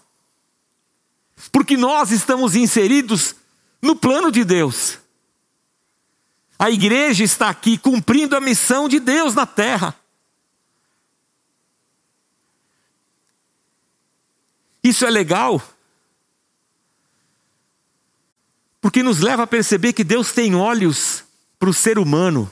porque 1.51 1.77
nós 1.77 2.11
estamos 2.11 2.55
inseridos 2.55 3.35
no 3.81 3.95
plano 3.95 4.31
de 4.31 4.43
Deus. 4.43 4.99
A 6.57 6.69
igreja 6.69 7.23
está 7.23 7.49
aqui 7.49 7.77
cumprindo 7.77 8.35
a 8.35 8.41
missão 8.41 8.89
de 8.89 8.99
Deus 8.99 9.33
na 9.33 9.45
terra. 9.45 9.95
Isso 14.83 15.05
é 15.05 15.09
legal, 15.09 15.61
porque 18.81 19.03
nos 19.03 19.19
leva 19.19 19.43
a 19.43 19.47
perceber 19.47 19.93
que 19.93 20.03
Deus 20.03 20.31
tem 20.31 20.55
olhos 20.55 21.23
para 21.57 21.69
o 21.69 21.73
ser 21.73 21.99
humano. 21.99 22.49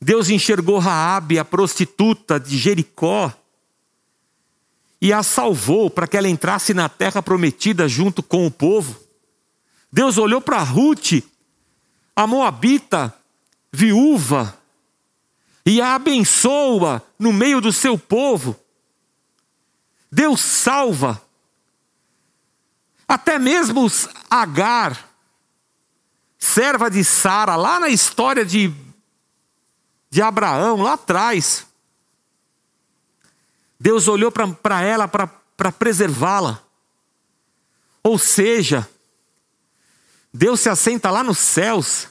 Deus 0.00 0.30
enxergou 0.30 0.78
Raabe, 0.78 1.38
a 1.38 1.44
prostituta 1.44 2.38
de 2.38 2.56
Jericó, 2.56 3.32
e 5.00 5.12
a 5.12 5.22
salvou 5.22 5.90
para 5.90 6.06
que 6.06 6.16
ela 6.16 6.28
entrasse 6.28 6.72
na 6.72 6.88
terra 6.88 7.22
prometida 7.22 7.88
junto 7.88 8.22
com 8.22 8.46
o 8.46 8.50
povo. 8.50 8.98
Deus 9.92 10.18
olhou 10.18 10.40
para 10.40 10.62
Ruth, 10.62 11.22
a 12.14 12.26
Moabita, 12.26 13.14
viúva, 13.72 14.56
e 15.64 15.80
a 15.80 15.94
abençoa 15.94 17.02
no 17.18 17.32
meio 17.32 17.60
do 17.60 17.72
seu 17.72 17.98
povo. 17.98 18.56
Deus 20.10 20.40
salva. 20.40 21.20
Até 23.08 23.38
mesmo 23.38 23.86
Agar, 24.28 25.08
serva 26.38 26.90
de 26.90 27.04
Sara, 27.04 27.56
lá 27.56 27.78
na 27.78 27.88
história 27.88 28.44
de, 28.44 28.72
de 30.10 30.22
Abraão, 30.22 30.82
lá 30.82 30.94
atrás. 30.94 31.66
Deus 33.78 34.08
olhou 34.08 34.32
para 34.32 34.82
ela 34.82 35.06
para 35.06 35.72
preservá-la. 35.72 36.62
Ou 38.02 38.18
seja, 38.18 38.88
Deus 40.32 40.60
se 40.60 40.68
assenta 40.68 41.10
lá 41.10 41.22
nos 41.22 41.38
céus, 41.38 42.08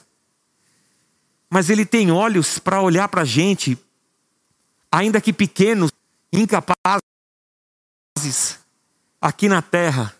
mas 1.49 1.69
Ele 1.69 1.85
tem 1.85 2.11
olhos 2.11 2.59
para 2.59 2.81
olhar 2.81 3.07
para 3.07 3.21
a 3.21 3.25
gente, 3.25 3.77
ainda 4.91 5.21
que 5.21 5.31
pequenos, 5.31 5.91
incapazes, 6.33 6.99
aqui 9.21 9.47
na 9.47 9.61
terra. 9.61 10.15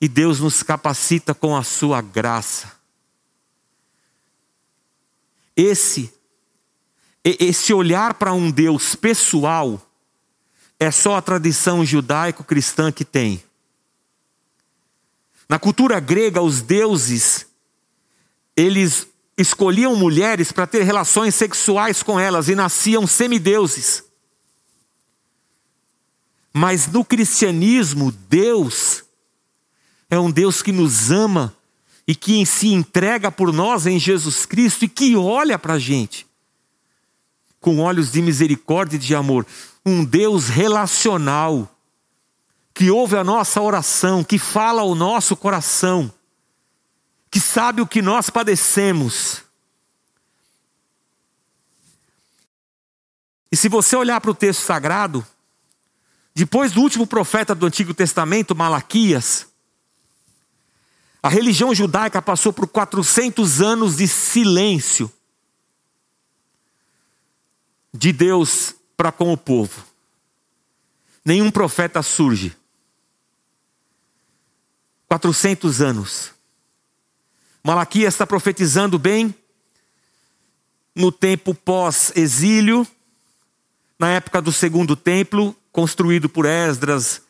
E 0.00 0.08
Deus 0.08 0.40
nos 0.40 0.62
capacita 0.62 1.34
com 1.34 1.56
a 1.56 1.62
Sua 1.62 2.00
graça. 2.00 2.72
Esse, 5.56 6.12
esse 7.24 7.72
olhar 7.72 8.14
para 8.14 8.32
um 8.32 8.50
Deus 8.50 8.94
pessoal, 8.94 9.80
é 10.82 10.90
só 10.90 11.14
a 11.14 11.22
tradição 11.22 11.84
judaico-cristã 11.84 12.90
que 12.90 13.04
tem. 13.04 13.40
Na 15.48 15.56
cultura 15.56 16.00
grega, 16.00 16.42
os 16.42 16.60
deuses, 16.60 17.46
eles 18.56 19.06
escolhiam 19.38 19.94
mulheres 19.94 20.50
para 20.50 20.66
ter 20.66 20.82
relações 20.82 21.36
sexuais 21.36 22.02
com 22.02 22.18
elas 22.18 22.48
e 22.48 22.56
nasciam 22.56 23.06
semideuses. 23.06 24.02
Mas 26.52 26.88
no 26.88 27.04
cristianismo, 27.04 28.10
Deus 28.28 29.04
é 30.10 30.18
um 30.18 30.32
Deus 30.32 30.62
que 30.62 30.72
nos 30.72 31.12
ama 31.12 31.56
e 32.08 32.14
que 32.16 32.44
se 32.44 32.72
entrega 32.72 33.30
por 33.30 33.52
nós 33.52 33.86
em 33.86 34.00
Jesus 34.00 34.44
Cristo 34.44 34.84
e 34.84 34.88
que 34.88 35.14
olha 35.14 35.56
para 35.60 35.74
a 35.74 35.78
gente 35.78 36.26
com 37.60 37.78
olhos 37.78 38.10
de 38.10 38.20
misericórdia 38.20 38.96
e 38.96 38.98
de 38.98 39.14
amor. 39.14 39.46
Um 39.84 40.04
Deus 40.04 40.48
relacional 40.48 41.68
que 42.74 42.90
ouve 42.90 43.16
a 43.16 43.24
nossa 43.24 43.60
oração, 43.60 44.24
que 44.24 44.38
fala 44.38 44.82
ao 44.82 44.94
nosso 44.94 45.36
coração, 45.36 46.12
que 47.30 47.40
sabe 47.40 47.82
o 47.82 47.86
que 47.86 48.00
nós 48.00 48.30
padecemos. 48.30 49.42
E 53.50 53.56
se 53.56 53.68
você 53.68 53.94
olhar 53.94 54.20
para 54.20 54.30
o 54.30 54.34
texto 54.34 54.60
sagrado, 54.60 55.26
depois 56.34 56.72
do 56.72 56.80
último 56.80 57.06
profeta 57.06 57.54
do 57.54 57.66
Antigo 57.66 57.92
Testamento, 57.92 58.54
Malaquias, 58.54 59.46
a 61.22 61.28
religião 61.28 61.74
judaica 61.74 62.20
passou 62.22 62.52
por 62.52 62.66
400 62.66 63.60
anos 63.60 63.96
de 63.96 64.08
silêncio 64.08 65.12
de 67.94 68.12
Deus 68.12 68.74
para 68.96 69.12
com 69.12 69.32
o 69.32 69.36
povo. 69.36 69.84
Nenhum 71.24 71.50
profeta 71.50 72.02
surge. 72.02 72.56
400 75.08 75.80
anos. 75.80 76.32
Malaquias 77.62 78.14
está 78.14 78.26
profetizando 78.26 78.98
bem 78.98 79.34
no 80.94 81.12
tempo 81.12 81.54
pós-exílio, 81.54 82.86
na 83.98 84.10
época 84.10 84.42
do 84.42 84.52
segundo 84.52 84.96
templo, 84.96 85.56
construído 85.70 86.28
por 86.28 86.44
Esdras, 86.44 87.22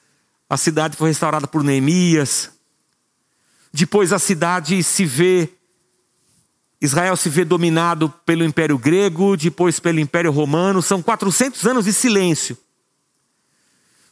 a 0.48 0.56
cidade 0.56 0.96
foi 0.96 1.08
restaurada 1.08 1.46
por 1.46 1.62
Neemias. 1.62 2.50
Depois 3.72 4.12
a 4.12 4.18
cidade 4.18 4.82
se 4.82 5.04
vê, 5.04 5.48
Israel 6.82 7.16
se 7.16 7.28
vê 7.28 7.44
dominado 7.44 8.12
pelo 8.26 8.44
Império 8.44 8.76
Grego, 8.76 9.36
depois 9.36 9.78
pelo 9.78 10.00
Império 10.00 10.32
Romano, 10.32 10.82
são 10.82 11.00
400 11.00 11.64
anos 11.64 11.84
de 11.84 11.92
silêncio. 11.92 12.58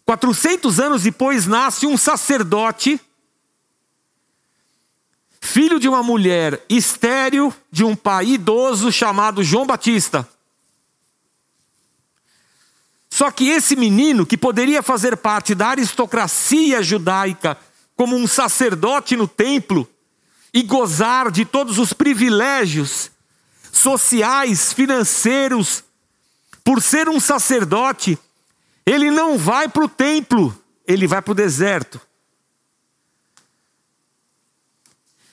400 0.07 0.79
anos 0.79 1.03
depois 1.03 1.49
nasce 1.49 1.85
um 1.85 1.97
sacerdote 1.97 3.01
filho 5.41 5.81
de 5.81 5.89
uma 5.89 6.01
mulher 6.01 6.65
estéril 6.69 7.53
de 7.73 7.83
um 7.83 7.97
pai 7.97 8.27
idoso 8.29 8.93
chamado 8.93 9.43
João 9.43 9.67
Batista. 9.67 10.29
Só 13.11 13.33
que 13.33 13.49
esse 13.49 13.75
menino, 13.75 14.25
que 14.25 14.37
poderia 14.37 14.81
fazer 14.81 15.17
parte 15.17 15.57
da 15.57 15.71
aristocracia 15.71 16.85
judaica, 16.85 17.59
como 17.97 18.15
um 18.15 18.29
sacerdote 18.29 19.17
no 19.17 19.27
templo, 19.27 19.89
e 20.53 20.63
gozar 20.63 21.31
de 21.31 21.45
todos 21.45 21.79
os 21.79 21.93
privilégios 21.93 23.11
sociais, 23.73 24.73
financeiros, 24.73 25.85
por 26.65 26.83
ser 26.83 27.09
um 27.09 27.21
sacerdote, 27.21 28.19
ele 28.85 29.11
não 29.11 29.39
vai 29.39 29.69
para 29.69 29.85
o 29.85 29.89
templo, 29.89 30.57
ele 30.87 31.07
vai 31.07 31.23
para 31.23 31.33
o 31.33 31.35
deserto. 31.35 32.01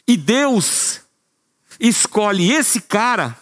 E 0.07 0.15
Deus 0.15 1.01
escolhe 1.79 2.51
esse 2.51 2.81
cara 2.81 3.37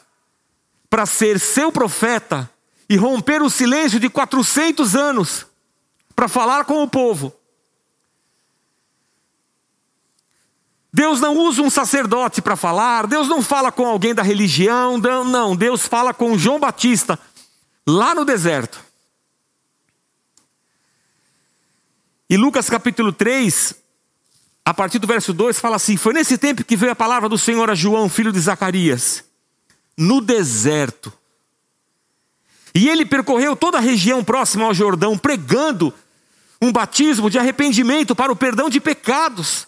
para 0.89 1.05
ser 1.05 1.39
seu 1.39 1.71
profeta 1.71 2.49
e 2.89 2.95
romper 2.95 3.41
o 3.41 3.49
silêncio 3.49 3.99
de 3.99 4.09
400 4.09 4.95
anos 4.95 5.45
para 6.15 6.27
falar 6.27 6.65
com 6.65 6.81
o 6.81 6.88
povo. 6.88 7.33
Deus 10.95 11.19
não 11.19 11.36
usa 11.36 11.62
um 11.62 11.69
sacerdote 11.69 12.41
para 12.41 12.55
falar, 12.55 13.05
Deus 13.05 13.27
não 13.27 13.41
fala 13.41 13.69
com 13.69 13.86
alguém 13.86 14.15
da 14.15 14.23
religião, 14.23 14.97
não, 14.97 15.53
Deus 15.53 15.86
fala 15.86 16.13
com 16.13 16.38
João 16.38 16.58
Batista, 16.58 17.19
lá 17.86 18.15
no 18.15 18.23
deserto. 18.23 18.79
E 22.29 22.38
Lucas 22.38 22.69
capítulo 22.69 23.12
3, 23.12 23.75
a 24.63 24.73
partir 24.73 24.97
do 24.97 25.05
verso 25.05 25.34
2, 25.34 25.60
fala 25.60 25.75
assim: 25.75 25.97
Foi 25.97 26.13
nesse 26.13 26.38
tempo 26.38 26.63
que 26.63 26.77
veio 26.77 26.93
a 26.93 26.95
palavra 26.95 27.27
do 27.27 27.38
Senhor 27.38 27.69
a 27.69 27.75
João, 27.75 28.08
filho 28.08 28.31
de 28.31 28.39
Zacarias, 28.39 29.21
no 29.97 30.21
deserto. 30.21 31.12
E 32.73 32.88
ele 32.88 33.05
percorreu 33.05 33.53
toda 33.53 33.79
a 33.79 33.81
região 33.81 34.23
próxima 34.23 34.63
ao 34.63 34.73
Jordão, 34.73 35.17
pregando 35.17 35.93
um 36.62 36.71
batismo 36.71 37.29
de 37.29 37.38
arrependimento 37.38 38.15
para 38.15 38.31
o 38.31 38.36
perdão 38.36 38.69
de 38.69 38.79
pecados. 38.79 39.67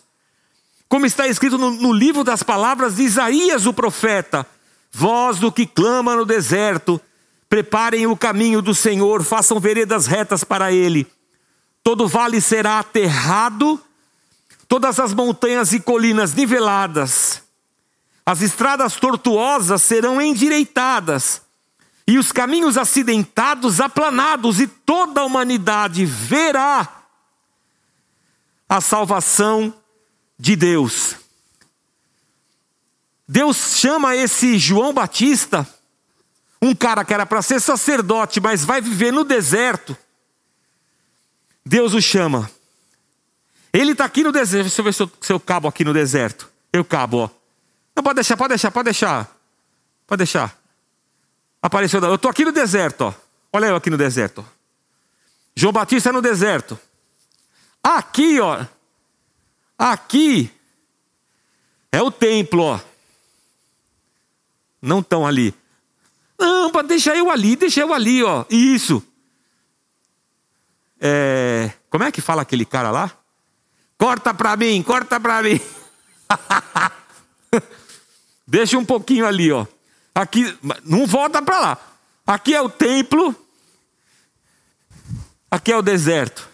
Como 0.89 1.05
está 1.05 1.27
escrito 1.27 1.57
no, 1.57 1.71
no 1.71 1.91
livro 1.91 2.23
das 2.23 2.43
palavras 2.43 2.95
de 2.95 3.03
Isaías, 3.03 3.65
o 3.65 3.73
profeta: 3.73 4.45
Voz 4.91 5.39
do 5.39 5.51
que 5.51 5.65
clama 5.65 6.15
no 6.15 6.25
deserto, 6.25 6.99
preparem 7.49 8.07
o 8.07 8.15
caminho 8.15 8.61
do 8.61 8.73
Senhor, 8.73 9.23
façam 9.23 9.59
veredas 9.59 10.07
retas 10.07 10.43
para 10.43 10.71
ele. 10.71 11.07
Todo 11.83 12.07
vale 12.07 12.41
será 12.41 12.79
aterrado 12.79 13.81
todas 14.67 14.99
as 14.99 15.13
montanhas 15.13 15.71
e 15.71 15.79
colinas 15.79 16.33
niveladas, 16.33 17.41
as 18.25 18.41
estradas 18.41 18.95
tortuosas 18.97 19.81
serão 19.81 20.21
endireitadas, 20.21 21.41
e 22.05 22.17
os 22.17 22.31
caminhos 22.31 22.77
acidentados 22.77 23.79
aplanados, 23.79 24.59
e 24.59 24.67
toda 24.67 25.21
a 25.21 25.25
humanidade 25.25 26.05
verá 26.05 26.87
a 28.67 28.81
salvação 28.81 29.73
de 30.37 30.55
Deus. 30.55 31.15
Deus 33.27 33.77
chama 33.77 34.15
esse 34.15 34.57
João 34.57 34.93
Batista, 34.93 35.67
um 36.61 36.73
cara 36.73 37.03
que 37.03 37.13
era 37.13 37.25
para 37.25 37.41
ser 37.41 37.59
sacerdote, 37.59 38.39
mas 38.39 38.63
vai 38.63 38.81
viver 38.81 39.11
no 39.11 39.23
deserto. 39.23 39.97
Deus 41.65 41.93
o 41.93 42.01
chama 42.01 42.49
ele 43.73 43.91
está 43.91 44.05
aqui 44.05 44.23
no 44.23 44.31
deserto. 44.31 44.63
Deixa 44.63 44.81
eu 44.81 44.85
ver 44.85 44.93
se 44.93 45.03
eu, 45.03 45.11
se 45.21 45.33
eu 45.33 45.39
cabo 45.39 45.67
aqui 45.67 45.83
no 45.83 45.93
deserto. 45.93 46.49
Eu 46.71 46.83
cabo, 46.83 47.17
ó. 47.17 47.29
Não, 47.95 48.03
pode 48.03 48.15
deixar, 48.15 48.37
pode 48.37 48.49
deixar, 48.49 48.71
pode 48.71 48.85
deixar. 48.85 49.37
Pode 50.05 50.17
deixar. 50.17 50.57
Apareceu. 51.61 52.01
Eu 52.01 52.15
estou 52.15 52.31
aqui 52.31 52.45
no 52.45 52.51
deserto, 52.51 53.01
ó. 53.01 53.13
Olha 53.53 53.67
eu 53.67 53.75
aqui 53.75 53.89
no 53.89 53.97
deserto. 53.97 54.45
João 55.55 55.73
Batista 55.73 56.11
no 56.11 56.21
deserto. 56.21 56.79
Aqui, 57.83 58.39
ó. 58.39 58.65
Aqui 59.77 60.51
é 61.91 62.01
o 62.01 62.09
templo, 62.09 62.63
ó. 62.63 62.79
Não 64.81 64.99
estão 64.99 65.25
ali. 65.25 65.53
Não, 66.39 66.71
deixa 66.83 67.15
eu 67.15 67.29
ali, 67.29 67.55
deixa 67.55 67.81
eu 67.81 67.93
ali, 67.93 68.23
ó. 68.23 68.45
Isso. 68.49 69.03
É, 70.99 71.71
como 71.89 72.03
é 72.03 72.11
que 72.11 72.21
fala 72.21 72.41
aquele 72.41 72.65
cara 72.65 72.91
lá? 72.91 73.11
Corta 73.97 74.33
para 74.33 74.55
mim, 74.55 74.81
corta 74.83 75.19
para 75.19 75.41
mim. 75.41 75.59
Deixa 78.47 78.77
um 78.77 78.85
pouquinho 78.85 79.25
ali, 79.25 79.51
ó. 79.51 79.65
Aqui, 80.15 80.57
não 80.85 81.05
volta 81.05 81.41
para 81.41 81.59
lá. 81.59 81.77
Aqui 82.25 82.53
é 82.53 82.61
o 82.61 82.69
templo. 82.69 83.35
Aqui 85.51 85.71
é 85.71 85.77
o 85.77 85.81
deserto. 85.81 86.47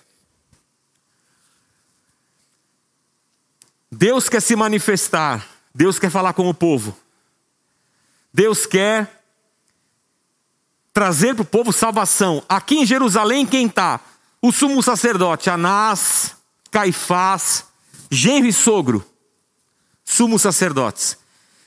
Deus 3.94 4.28
quer 4.28 4.42
se 4.42 4.56
manifestar. 4.56 5.48
Deus 5.74 6.00
quer 6.00 6.10
falar 6.10 6.34
com 6.34 6.50
o 6.50 6.54
povo. 6.54 6.98
Deus 8.34 8.66
quer 8.66 9.24
trazer 10.92 11.36
para 11.36 11.44
o 11.44 11.46
povo 11.46 11.72
salvação. 11.72 12.44
Aqui 12.50 12.80
em 12.80 12.86
Jerusalém, 12.86 13.46
quem 13.46 13.68
está? 13.68 14.00
O 14.42 14.52
sumo 14.52 14.82
sacerdote 14.84 15.50
Anás, 15.50 16.36
Caifás, 16.72 17.66
genro 18.10 18.48
e 18.48 18.54
sogro, 18.54 19.06
sumos 20.04 20.42
sacerdotes. 20.42 21.18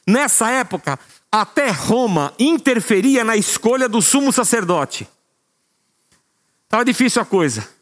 Nessa 0.07 0.51
época, 0.51 0.99
até 1.31 1.71
Roma 1.71 2.35
interferia 2.39 3.25
na 3.25 3.37
escolha 3.37 3.89
do 3.89 4.03
sumo 4.03 4.33
sacerdote. 4.33 5.09
Estava 6.65 6.85
difícil 6.85 7.23
a 7.23 7.25
coisa. 7.25 7.76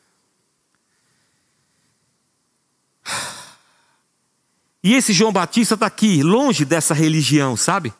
E 4.84 4.92
esse 4.92 5.14
João 5.14 5.32
Batista 5.32 5.72
está 5.72 5.86
aqui, 5.86 6.22
longe 6.22 6.66
dessa 6.66 6.92
religião, 6.92 7.56
sabe? 7.56 7.90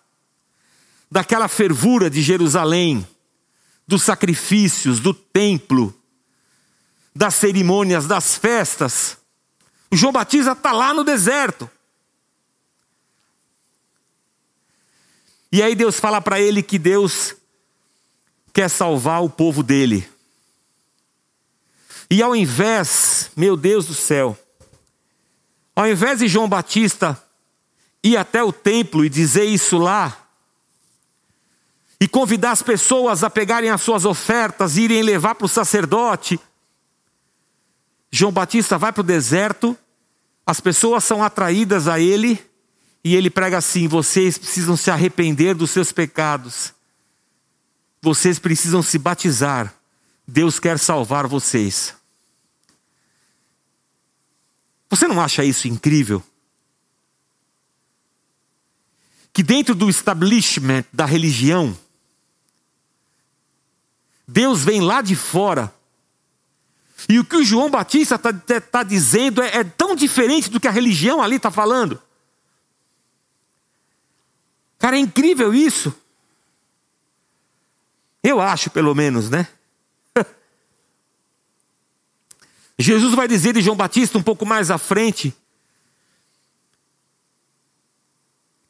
Daquela 1.11 1.49
fervura 1.49 2.11
de 2.11 2.21
Jerusalém, 2.21 3.09
dos 3.89 4.03
sacrifícios, 4.03 5.01
do 5.01 5.15
templo, 5.15 5.99
das 7.17 7.37
cerimônias, 7.37 8.07
das 8.07 8.37
festas. 8.37 9.17
O 9.91 9.97
João 9.97 10.13
Batista 10.13 10.53
está 10.53 10.73
lá 10.73 10.93
no 10.93 11.03
deserto. 11.03 11.71
E 15.51 15.63
aí 15.63 15.75
Deus 15.75 15.99
fala 15.99 16.21
para 16.21 16.39
ele 16.39 16.63
que 16.63 16.79
Deus 16.79 17.35
quer 18.53 18.69
salvar 18.69 19.23
o 19.23 19.31
povo 19.31 19.63
dele. 19.63 20.07
E 22.11 22.23
ao 22.23 22.37
invés, 22.37 23.31
meu 23.35 23.57
Deus 23.57 23.87
do 23.87 23.95
céu, 23.95 24.39
ao 25.75 25.89
invés 25.89 26.21
de 26.21 26.29
João 26.29 26.49
Batista 26.49 27.21
ir 28.03 28.17
até 28.17 28.43
o 28.43 28.53
templo 28.53 29.05
e 29.05 29.09
dizer 29.09 29.45
isso 29.45 29.79
lá, 29.79 30.25
e 32.01 32.07
convidar 32.07 32.51
as 32.51 32.63
pessoas 32.63 33.25
a 33.25 33.31
pegarem 33.31 33.71
as 33.71 33.81
suas 33.81 34.05
ofertas, 34.05 34.77
irem 34.77 35.03
levar 35.03 35.35
para 35.35 35.47
o 35.47 35.49
sacerdote, 35.49 36.39
João 38.11 38.31
Batista 38.31 38.77
vai 38.77 38.93
para 38.93 39.01
o 39.01 39.05
deserto, 39.05 39.77
as 40.47 40.61
pessoas 40.61 41.03
são 41.03 41.23
atraídas 41.23 41.89
a 41.89 41.99
ele, 41.99 42.39
e 43.03 43.17
ele 43.17 43.31
prega 43.31 43.59
assim: 43.59 43.89
vocês 43.89 44.39
precisam 44.39 44.77
se 44.77 44.91
arrepender 44.91 45.55
dos 45.55 45.71
seus 45.71 45.91
pecados, 45.91 46.75
vocês 48.03 48.39
precisam 48.39 48.83
se 48.83 48.99
batizar, 48.99 49.75
Deus 50.29 50.61
quer 50.61 50.79
salvar 50.79 51.27
vocês. 51.27 51.95
Você 54.95 55.09
não 55.09 55.21
acha 55.21 55.45
isso 55.45 55.67
incrível? 55.67 56.23
Que 59.33 59.43
dentro 59.43 59.75
do 59.75 59.91
establishment 59.91 60.85
da 60.93 61.05
religião, 61.05 61.77
Deus 64.25 64.63
vem 64.63 64.81
lá 64.81 65.03
de 65.03 65.17
fora 65.17 65.75
e 67.09 67.19
o 67.19 67.25
que 67.25 67.35
o 67.35 67.45
João 67.45 67.69
Batista 67.69 68.15
está 68.15 68.61
tá 68.61 68.83
dizendo 68.85 69.43
é, 69.43 69.57
é 69.57 69.65
tão 69.65 69.97
diferente 69.97 70.49
do 70.49 70.61
que 70.61 70.69
a 70.69 70.71
religião 70.71 71.21
ali 71.21 71.37
está 71.37 71.51
falando. 71.51 72.01
Cara, 74.79 74.95
é 74.95 75.01
incrível 75.01 75.53
isso. 75.53 75.93
Eu 78.23 78.41
acho, 78.41 78.71
pelo 78.71 78.95
menos, 78.95 79.29
né? 79.29 79.49
Jesus 82.79 83.15
vai 83.15 83.29
dizer 83.29 83.55
de 83.55 83.63
João 83.63 83.77
Batista 83.77 84.19
um 84.19 84.23
pouco 84.23 84.45
mais 84.45 84.71
à 84.71 84.79
frente 84.79 85.35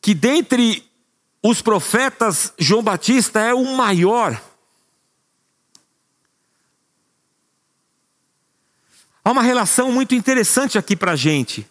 que 0.00 0.14
dentre 0.14 0.86
os 1.42 1.62
profetas, 1.62 2.52
João 2.58 2.82
Batista 2.82 3.40
é 3.40 3.54
o 3.54 3.76
maior. 3.76 4.38
Há 9.24 9.30
uma 9.30 9.42
relação 9.42 9.90
muito 9.90 10.14
interessante 10.14 10.76
aqui 10.76 10.94
para 10.94 11.12
a 11.12 11.16
gente. 11.16 11.66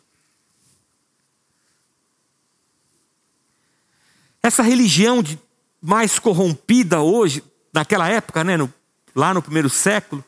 Essa 4.41 4.63
religião 4.63 5.23
mais 5.79 6.17
corrompida 6.17 7.01
hoje, 7.01 7.43
naquela 7.71 8.09
época, 8.09 8.43
né, 8.43 8.57
no, 8.57 8.73
lá 9.15 9.33
no 9.33 9.41
primeiro 9.41 9.69
século. 9.69 10.23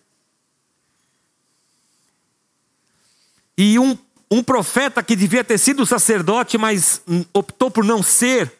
E 3.57 3.79
um, 3.79 3.97
um 4.29 4.43
profeta 4.43 5.01
que 5.01 5.15
devia 5.15 5.43
ter 5.43 5.57
sido 5.57 5.85
sacerdote, 5.85 6.57
mas 6.57 7.01
optou 7.33 7.71
por 7.71 7.83
não 7.83 8.03
ser, 8.03 8.51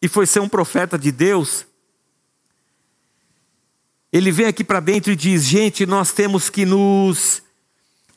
e 0.00 0.08
foi 0.08 0.26
ser 0.26 0.40
um 0.40 0.48
profeta 0.48 0.98
de 0.98 1.10
Deus. 1.10 1.66
Ele 4.12 4.30
vem 4.30 4.46
aqui 4.46 4.64
para 4.64 4.80
dentro 4.80 5.12
e 5.12 5.16
diz: 5.16 5.44
gente, 5.44 5.84
nós 5.84 6.12
temos 6.12 6.48
que 6.48 6.64
nos 6.64 7.42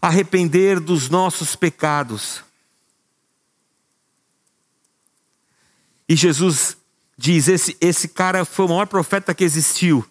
arrepender 0.01 0.79
dos 0.79 1.09
nossos 1.09 1.55
pecados. 1.55 2.43
E 6.07 6.15
Jesus 6.15 6.77
diz: 7.17 7.47
esse, 7.47 7.75
esse 7.81 8.07
cara 8.07 8.45
foi 8.45 8.65
o 8.65 8.69
maior 8.69 8.87
profeta 8.87 9.33
que 9.33 9.43
existiu. 9.43 10.05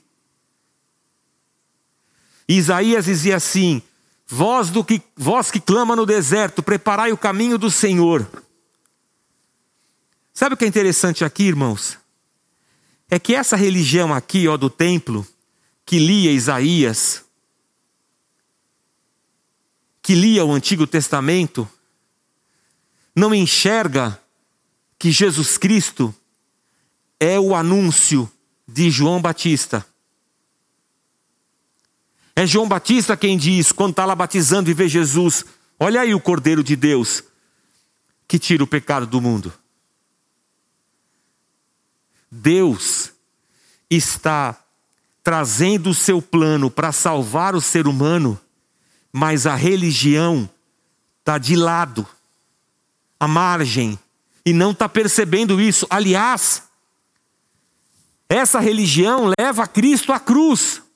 E 2.47 2.57
Isaías 2.57 3.07
dizia 3.07 3.37
assim: 3.37 3.83
Vós, 4.31 4.69
do 4.69 4.85
que, 4.85 5.01
vós 5.17 5.51
que 5.51 5.59
clama 5.59 5.97
no 5.97 6.05
deserto, 6.05 6.63
preparai 6.63 7.13
o 7.13 7.17
caminho 7.17 7.57
do 7.57 7.71
Senhor. 7.71 8.29
Sabe 10.35 10.55
o 10.55 10.57
que 10.57 10.67
é 10.67 10.69
interessante 10.69 11.25
aqui, 11.25 11.45
irmãos? 11.45 11.99
É 13.11 13.19
que 13.19 13.35
essa 13.35 13.57
religião 13.57 14.13
aqui, 14.13 14.47
ó, 14.47 14.59
do 14.59 14.69
templo, 14.69 15.27
que 15.85 15.99
lia 15.99 16.31
Isaías, 16.31 17.25
que 20.03 20.15
lia 20.15 20.45
o 20.45 20.53
Antigo 20.53 20.87
Testamento, 20.87 21.67
não 23.17 23.35
enxerga 23.35 24.21
que 24.99 25.11
Jesus 25.11 25.57
Cristo 25.57 26.15
é 27.19 27.41
o 27.41 27.55
anúncio 27.55 28.31
de 28.67 28.91
João 28.91 29.23
Batista. 29.23 29.85
É 32.39 32.47
João 32.47 32.69
Batista 32.69 33.17
quem 33.17 33.37
diz, 33.37 33.73
quando 33.73 33.91
está 33.91 34.05
lá 34.05 34.15
batizando 34.15 34.71
e 34.71 34.73
vê 34.73 34.89
Jesus: 34.89 35.45
Olha 35.77 36.03
aí 36.03 36.15
o 36.15 36.21
Cordeiro 36.21 36.63
de 36.63 36.77
Deus 36.77 37.25
que 38.29 38.39
tira 38.39 38.63
o 38.63 38.67
pecado 38.67 39.09
do 39.09 39.21
mundo. 39.21 39.53
Deus 42.31 43.11
está 43.91 44.57
trazendo 45.21 45.91
o 45.91 45.95
seu 45.95 46.23
plano 46.23 46.71
para 46.71 46.93
salvar 46.93 47.57
o 47.57 47.61
ser 47.61 47.89
humano, 47.89 48.41
mas 49.13 49.45
a 49.45 49.57
religião 49.57 50.49
está 51.19 51.39
de 51.39 51.57
lado, 51.57 52.07
à 53.19 53.27
margem, 53.27 53.99
e 54.47 54.53
não 54.53 54.71
está 54.71 54.89
percebendo 54.89 55.61
isso. 55.61 55.89
Aliás, 55.91 56.63
essa 58.29 58.61
religião 58.61 59.29
leva 59.37 59.67
Cristo 59.67 60.13
à 60.13 60.21
cruz. 60.21 60.87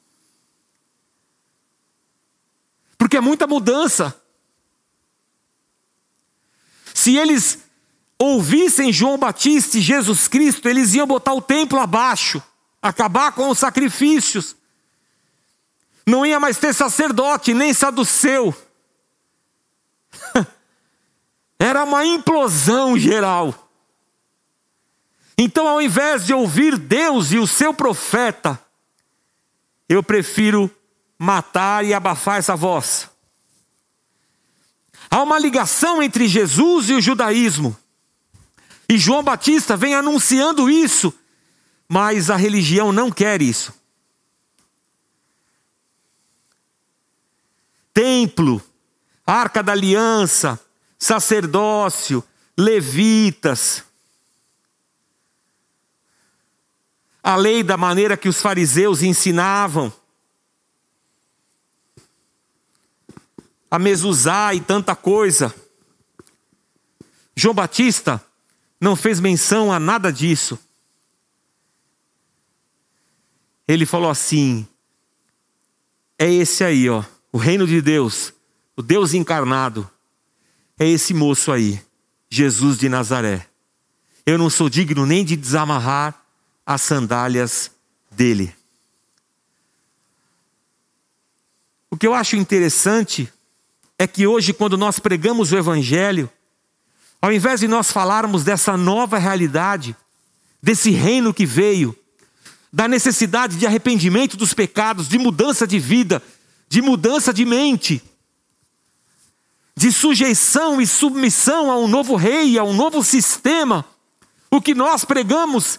Porque 3.02 3.16
é 3.16 3.20
muita 3.20 3.48
mudança. 3.48 4.14
Se 6.94 7.16
eles 7.16 7.58
ouvissem 8.16 8.92
João 8.92 9.18
Batista 9.18 9.76
e 9.76 9.80
Jesus 9.80 10.28
Cristo, 10.28 10.68
eles 10.68 10.94
iam 10.94 11.04
botar 11.04 11.34
o 11.34 11.42
templo 11.42 11.80
abaixo, 11.80 12.40
acabar 12.80 13.32
com 13.32 13.48
os 13.48 13.58
sacrifícios. 13.58 14.54
Não 16.06 16.24
ia 16.24 16.38
mais 16.38 16.58
ter 16.58 16.72
sacerdote, 16.72 17.52
nem 17.52 17.74
saduceu. 17.74 18.54
Era 21.58 21.82
uma 21.82 22.06
implosão 22.06 22.96
geral. 22.96 23.68
Então, 25.36 25.66
ao 25.66 25.82
invés 25.82 26.24
de 26.24 26.32
ouvir 26.32 26.78
Deus 26.78 27.32
e 27.32 27.38
o 27.40 27.48
seu 27.48 27.74
profeta, 27.74 28.64
eu 29.88 30.04
prefiro 30.04 30.70
matar 31.22 31.85
e 31.85 31.94
abafar 31.94 32.38
essa 32.38 32.56
voz. 32.56 33.08
Há 35.08 35.22
uma 35.22 35.38
ligação 35.38 36.02
entre 36.02 36.26
Jesus 36.26 36.90
e 36.90 36.94
o 36.94 37.00
judaísmo. 37.00 37.76
E 38.88 38.98
João 38.98 39.22
Batista 39.22 39.76
vem 39.76 39.94
anunciando 39.94 40.68
isso, 40.68 41.14
mas 41.88 42.28
a 42.28 42.35
religião 42.35 42.92
não 42.92 43.08
quer 43.08 43.40
isso. 43.40 43.72
Templo, 47.94 48.61
arca 49.24 49.62
da 49.62 49.70
aliança, 49.70 50.58
sacerdócio, 50.98 52.24
levitas, 52.58 53.85
a 57.22 57.37
lei 57.37 57.62
da 57.62 57.76
maneira 57.76 58.16
que 58.16 58.28
os 58.28 58.42
fariseus 58.42 59.02
ensinavam, 59.02 59.92
a 63.72 63.78
mezuzá 63.78 64.52
e 64.52 64.61
tanta 64.61 64.94
coisa. 64.94 65.54
João 67.35 67.54
Batista 67.54 68.22
não 68.78 68.94
fez 68.94 69.18
menção 69.18 69.72
a 69.72 69.80
nada 69.80 70.12
disso. 70.12 70.58
Ele 73.66 73.87
falou 73.87 74.11
assim: 74.11 74.68
é 76.18 76.30
esse 76.30 76.62
aí, 76.62 76.87
ó, 76.90 77.02
o 77.32 77.38
reino 77.38 77.66
de 77.66 77.80
Deus, 77.80 78.35
o 78.76 78.82
Deus 78.82 79.14
encarnado, 79.14 79.90
é 80.78 80.87
esse 80.87 81.14
moço 81.14 81.50
aí, 81.50 81.82
Jesus 82.28 82.76
de 82.76 82.90
Nazaré. 82.90 83.48
Eu 84.26 84.37
não 84.37 84.50
sou 84.50 84.68
digno 84.68 85.06
nem 85.06 85.24
de 85.24 85.35
desamarrar 85.35 86.22
as 86.66 86.82
sandálias 86.82 87.70
dele. 88.11 88.54
O 91.90 91.96
que 91.96 92.06
eu 92.06 92.12
acho 92.12 92.37
interessante 92.37 93.32
é 94.02 94.06
que 94.08 94.26
hoje, 94.26 94.52
quando 94.52 94.76
nós 94.76 94.98
pregamos 94.98 95.52
o 95.52 95.56
Evangelho, 95.56 96.28
ao 97.20 97.32
invés 97.32 97.60
de 97.60 97.68
nós 97.68 97.92
falarmos 97.92 98.42
dessa 98.42 98.76
nova 98.76 99.16
realidade, 99.16 99.96
desse 100.60 100.90
reino 100.90 101.32
que 101.32 101.46
veio, 101.46 101.96
da 102.72 102.88
necessidade 102.88 103.56
de 103.56 103.64
arrependimento 103.64 104.36
dos 104.36 104.52
pecados, 104.52 105.08
de 105.08 105.18
mudança 105.20 105.68
de 105.68 105.78
vida, 105.78 106.20
de 106.68 106.82
mudança 106.82 107.32
de 107.32 107.44
mente, 107.44 108.02
de 109.76 109.92
sujeição 109.92 110.80
e 110.80 110.86
submissão 110.86 111.70
a 111.70 111.78
um 111.78 111.86
novo 111.86 112.16
rei, 112.16 112.58
a 112.58 112.64
um 112.64 112.74
novo 112.74 113.04
sistema, 113.04 113.84
o 114.50 114.60
que 114.60 114.74
nós 114.74 115.04
pregamos 115.04 115.78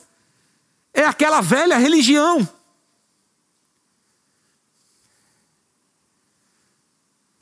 é 0.94 1.04
aquela 1.04 1.42
velha 1.42 1.78
religião. 1.78 2.48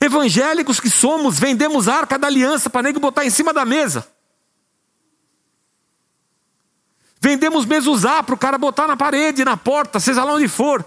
Evangélicos 0.02 0.80
que 0.80 0.90
somos, 0.90 1.38
vendemos 1.38 1.86
a 1.86 1.94
arca 1.94 2.18
da 2.18 2.26
aliança 2.26 2.68
para 2.68 2.82
nego 2.82 2.98
botar 2.98 3.24
em 3.24 3.30
cima 3.30 3.52
da 3.52 3.64
mesa. 3.64 4.04
Vendemos 7.20 7.64
mesuzá 7.64 8.20
para 8.20 8.34
o 8.34 8.38
cara 8.38 8.58
botar 8.58 8.88
na 8.88 8.96
parede, 8.96 9.44
na 9.44 9.56
porta, 9.56 10.00
seja 10.00 10.24
lá 10.24 10.34
onde 10.34 10.48
for. 10.48 10.84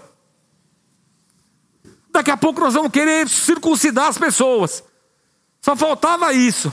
Daqui 2.10 2.30
a 2.30 2.36
pouco 2.36 2.60
nós 2.60 2.74
vamos 2.74 2.92
querer 2.92 3.26
circuncidar 3.26 4.08
as 4.08 4.18
pessoas. 4.18 4.84
Só 5.62 5.74
faltava 5.74 6.34
isso. 6.34 6.70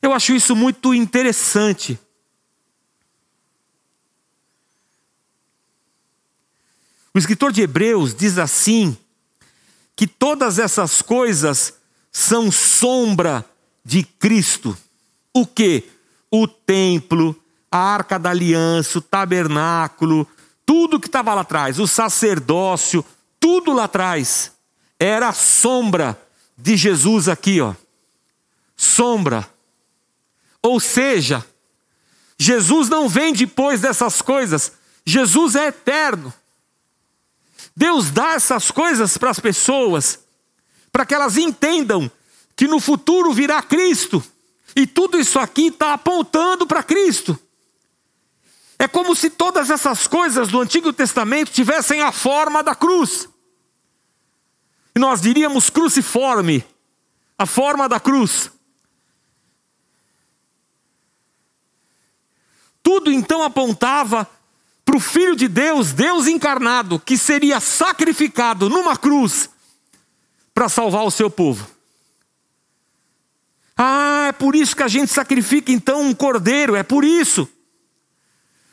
Eu 0.00 0.14
acho 0.14 0.32
isso 0.32 0.56
muito 0.56 0.94
interessante. 0.94 2.00
O 7.16 7.18
escritor 7.18 7.50
de 7.50 7.62
Hebreus 7.62 8.14
diz 8.14 8.36
assim: 8.36 8.94
que 9.96 10.06
todas 10.06 10.58
essas 10.58 11.00
coisas 11.00 11.72
são 12.12 12.52
sombra 12.52 13.42
de 13.82 14.02
Cristo. 14.02 14.76
O 15.32 15.46
que? 15.46 15.84
O 16.30 16.46
templo, 16.46 17.34
a 17.72 17.78
arca 17.78 18.18
da 18.18 18.28
aliança, 18.28 18.98
o 18.98 19.00
tabernáculo, 19.00 20.28
tudo 20.66 21.00
que 21.00 21.06
estava 21.06 21.32
lá 21.32 21.40
atrás, 21.40 21.78
o 21.78 21.86
sacerdócio, 21.86 23.02
tudo 23.40 23.72
lá 23.72 23.84
atrás, 23.84 24.52
era 25.00 25.32
sombra 25.32 26.20
de 26.54 26.76
Jesus 26.76 27.30
aqui, 27.30 27.62
ó. 27.62 27.74
Sombra. 28.76 29.48
Ou 30.60 30.78
seja, 30.78 31.42
Jesus 32.38 32.90
não 32.90 33.08
vem 33.08 33.32
depois 33.32 33.80
dessas 33.80 34.20
coisas, 34.20 34.72
Jesus 35.06 35.54
é 35.54 35.68
eterno. 35.68 36.30
Deus 37.76 38.10
dá 38.10 38.32
essas 38.32 38.70
coisas 38.70 39.18
para 39.18 39.30
as 39.30 39.38
pessoas, 39.38 40.18
para 40.90 41.04
que 41.04 41.14
elas 41.14 41.36
entendam 41.36 42.10
que 42.56 42.66
no 42.66 42.80
futuro 42.80 43.34
virá 43.34 43.62
Cristo, 43.62 44.24
e 44.74 44.86
tudo 44.86 45.18
isso 45.18 45.38
aqui 45.38 45.66
está 45.66 45.92
apontando 45.92 46.66
para 46.66 46.82
Cristo. 46.82 47.38
É 48.78 48.88
como 48.88 49.14
se 49.14 49.30
todas 49.30 49.70
essas 49.70 50.06
coisas 50.06 50.48
do 50.48 50.60
Antigo 50.60 50.92
Testamento 50.92 51.50
tivessem 51.50 52.02
a 52.02 52.12
forma 52.12 52.62
da 52.62 52.74
cruz. 52.74 53.28
e 54.94 54.98
nós 54.98 55.20
diríamos 55.20 55.68
cruciforme 55.68 56.64
a 57.38 57.44
forma 57.44 57.86
da 57.86 58.00
cruz. 58.00 58.50
Tudo 62.82 63.12
então 63.12 63.42
apontava 63.42 64.26
para 64.86 64.96
o 64.96 65.00
Filho 65.00 65.34
de 65.34 65.48
Deus, 65.48 65.92
Deus 65.92 66.28
encarnado, 66.28 67.00
que 67.00 67.18
seria 67.18 67.58
sacrificado 67.58 68.70
numa 68.70 68.96
cruz 68.96 69.50
para 70.54 70.68
salvar 70.68 71.04
o 71.04 71.10
seu 71.10 71.28
povo. 71.28 71.66
Ah, 73.76 74.26
é 74.28 74.32
por 74.32 74.54
isso 74.54 74.76
que 74.76 74.84
a 74.84 74.88
gente 74.88 75.12
sacrifica 75.12 75.72
então 75.72 76.00
um 76.00 76.14
cordeiro, 76.14 76.76
é 76.76 76.84
por 76.84 77.04
isso. 77.04 77.48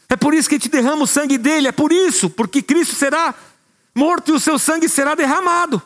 É 0.08 0.16
por 0.16 0.36
isso 0.36 0.48
que 0.48 0.56
gente 0.56 0.70
derrama 0.70 1.04
o 1.04 1.08
sangue 1.08 1.38
dele, 1.38 1.68
é 1.68 1.72
por 1.72 1.92
isso, 1.92 2.30
porque 2.30 2.62
Cristo 2.62 2.94
será 2.94 3.34
morto 3.96 4.30
e 4.30 4.36
o 4.36 4.40
seu 4.40 4.60
sangue 4.60 4.88
será 4.88 5.16
derramado. 5.16 5.82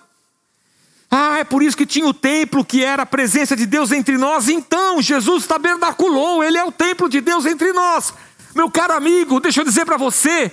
Ah, 1.09 1.39
é 1.39 1.45
por 1.45 1.63
isso 1.63 1.77
que 1.77 1.85
tinha 1.85 2.05
o 2.05 2.13
templo 2.13 2.65
que 2.65 2.83
era 2.83 3.03
a 3.03 3.05
presença 3.05 3.55
de 3.55 3.65
Deus 3.65 3.93
entre 3.93 4.17
nós. 4.17 4.49
Então, 4.49 5.01
Jesus 5.01 5.47
tabernaculou, 5.47 6.43
ele 6.43 6.57
é 6.57 6.65
o 6.65 6.71
templo 6.71 7.07
de 7.07 7.21
Deus 7.21 7.45
entre 7.45 7.71
nós. 7.71 8.13
Meu 8.57 8.71
caro 8.71 8.93
amigo, 8.93 9.39
deixa 9.39 9.61
eu 9.61 9.63
dizer 9.63 9.85
para 9.85 9.97
você, 9.97 10.51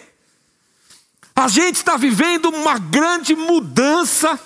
a 1.35 1.49
gente 1.49 1.77
está 1.77 1.97
vivendo 1.97 2.51
uma 2.51 2.79
grande 2.79 3.35
mudança 3.35 4.39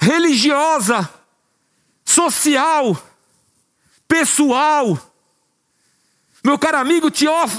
religiosa, 0.00 1.06
social, 2.02 2.96
pessoal. 4.08 4.98
Meu 6.42 6.58
caro 6.58 6.78
amigo 6.78 7.08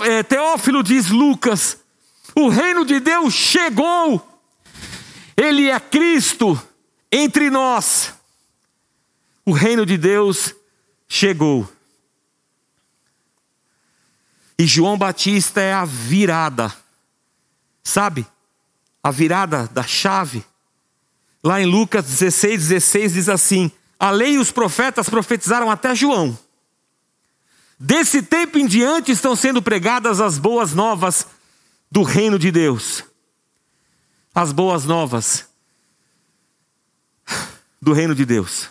eh, 0.08 0.24
Teófilo 0.24 0.82
diz 0.82 1.10
Lucas: 1.10 1.78
o 2.36 2.50
reino 2.50 2.84
de 2.84 3.00
Deus 3.00 3.36
chegou, 3.36 4.42
ele 5.38 5.70
é 5.70 5.80
Cristo 5.80 6.60
entre 7.12 7.52
nós. 7.52 8.16
O 9.46 9.52
reino 9.52 9.86
de 9.86 9.96
Deus 9.96 10.56
chegou. 11.08 11.72
E 14.58 14.66
João 14.66 14.98
Batista 14.98 15.60
é 15.62 15.74
a 15.74 15.86
virada, 15.86 16.74
sabe? 17.84 18.26
A 19.04 19.10
virada 19.10 19.68
da 19.74 19.84
chave. 19.84 20.46
Lá 21.44 21.60
em 21.60 21.66
Lucas 21.66 22.06
16, 22.06 22.68
16 22.68 23.14
diz 23.14 23.30
assim: 23.30 23.72
A 24.00 24.12
lei 24.12 24.34
e 24.34 24.38
os 24.38 24.52
profetas 24.52 25.10
profetizaram 25.10 25.72
até 25.72 25.96
João. 25.96 26.38
Desse 27.80 28.22
tempo 28.22 28.60
em 28.60 28.68
diante 28.68 29.12
estão 29.12 29.36
sendo 29.36 29.60
pregadas 29.60 30.22
as 30.22 30.38
boas 30.38 30.74
novas 30.74 31.26
do 31.92 32.04
reino 32.04 32.38
de 32.38 32.52
Deus. 32.52 33.04
As 34.36 34.52
boas 34.52 34.86
novas 34.86 35.48
do 37.82 37.92
reino 37.92 38.14
de 38.14 38.24
Deus. 38.24 38.70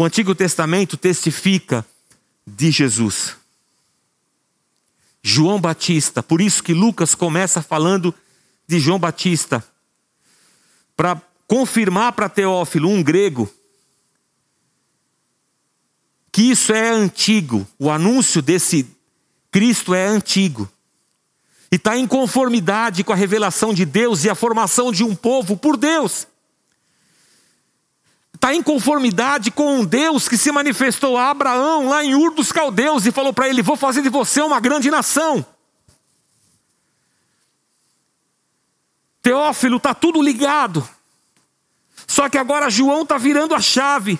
O 0.00 0.04
Antigo 0.06 0.34
Testamento 0.34 0.96
testifica 0.96 1.86
de 2.46 2.70
Jesus. 2.70 3.36
João 5.22 5.60
Batista, 5.60 6.22
por 6.22 6.40
isso 6.40 6.62
que 6.62 6.72
Lucas 6.72 7.14
começa 7.14 7.60
falando 7.60 8.14
de 8.66 8.80
João 8.80 8.98
Batista, 8.98 9.62
para 10.96 11.20
confirmar 11.46 12.14
para 12.14 12.30
Teófilo, 12.30 12.88
um 12.88 13.02
grego, 13.02 13.52
que 16.32 16.50
isso 16.50 16.72
é 16.72 16.88
antigo, 16.88 17.68
o 17.78 17.90
anúncio 17.90 18.40
desse 18.40 18.88
Cristo 19.50 19.92
é 19.92 20.06
antigo, 20.06 20.66
e 21.70 21.76
está 21.76 21.94
em 21.94 22.06
conformidade 22.06 23.04
com 23.04 23.12
a 23.12 23.16
revelação 23.16 23.74
de 23.74 23.84
Deus 23.84 24.24
e 24.24 24.30
a 24.30 24.34
formação 24.34 24.90
de 24.90 25.04
um 25.04 25.14
povo 25.14 25.58
por 25.58 25.76
Deus 25.76 26.26
está 28.40 28.54
em 28.54 28.62
conformidade 28.62 29.50
com 29.50 29.80
um 29.80 29.84
Deus 29.84 30.26
que 30.26 30.38
se 30.38 30.50
manifestou 30.50 31.18
a 31.18 31.28
Abraão 31.28 31.86
lá 31.86 32.02
em 32.02 32.14
Ur 32.14 32.32
dos 32.32 32.50
Caldeus 32.50 33.04
e 33.04 33.12
falou 33.12 33.34
para 33.34 33.46
ele: 33.46 33.60
Vou 33.60 33.76
fazer 33.76 34.00
de 34.00 34.08
você 34.08 34.40
uma 34.40 34.58
grande 34.58 34.90
nação. 34.90 35.44
Teófilo 39.20 39.76
está 39.76 39.92
tudo 39.92 40.22
ligado. 40.22 40.88
Só 42.06 42.30
que 42.30 42.38
agora 42.38 42.70
João 42.70 43.02
está 43.02 43.18
virando 43.18 43.54
a 43.54 43.60
chave. 43.60 44.18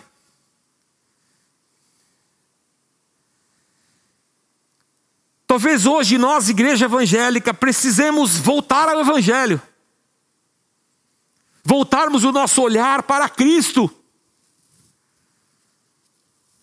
Talvez 5.46 5.86
hoje 5.86 6.18
nós, 6.18 6.50
igreja 6.50 6.84
evangélica, 6.84 7.54
precisemos 7.54 8.36
voltar 8.36 8.88
ao 8.88 9.00
Evangelho. 9.00 9.60
Voltarmos 11.64 12.22
o 12.22 12.30
nosso 12.30 12.62
olhar 12.62 13.02
para 13.02 13.28
Cristo. 13.28 13.90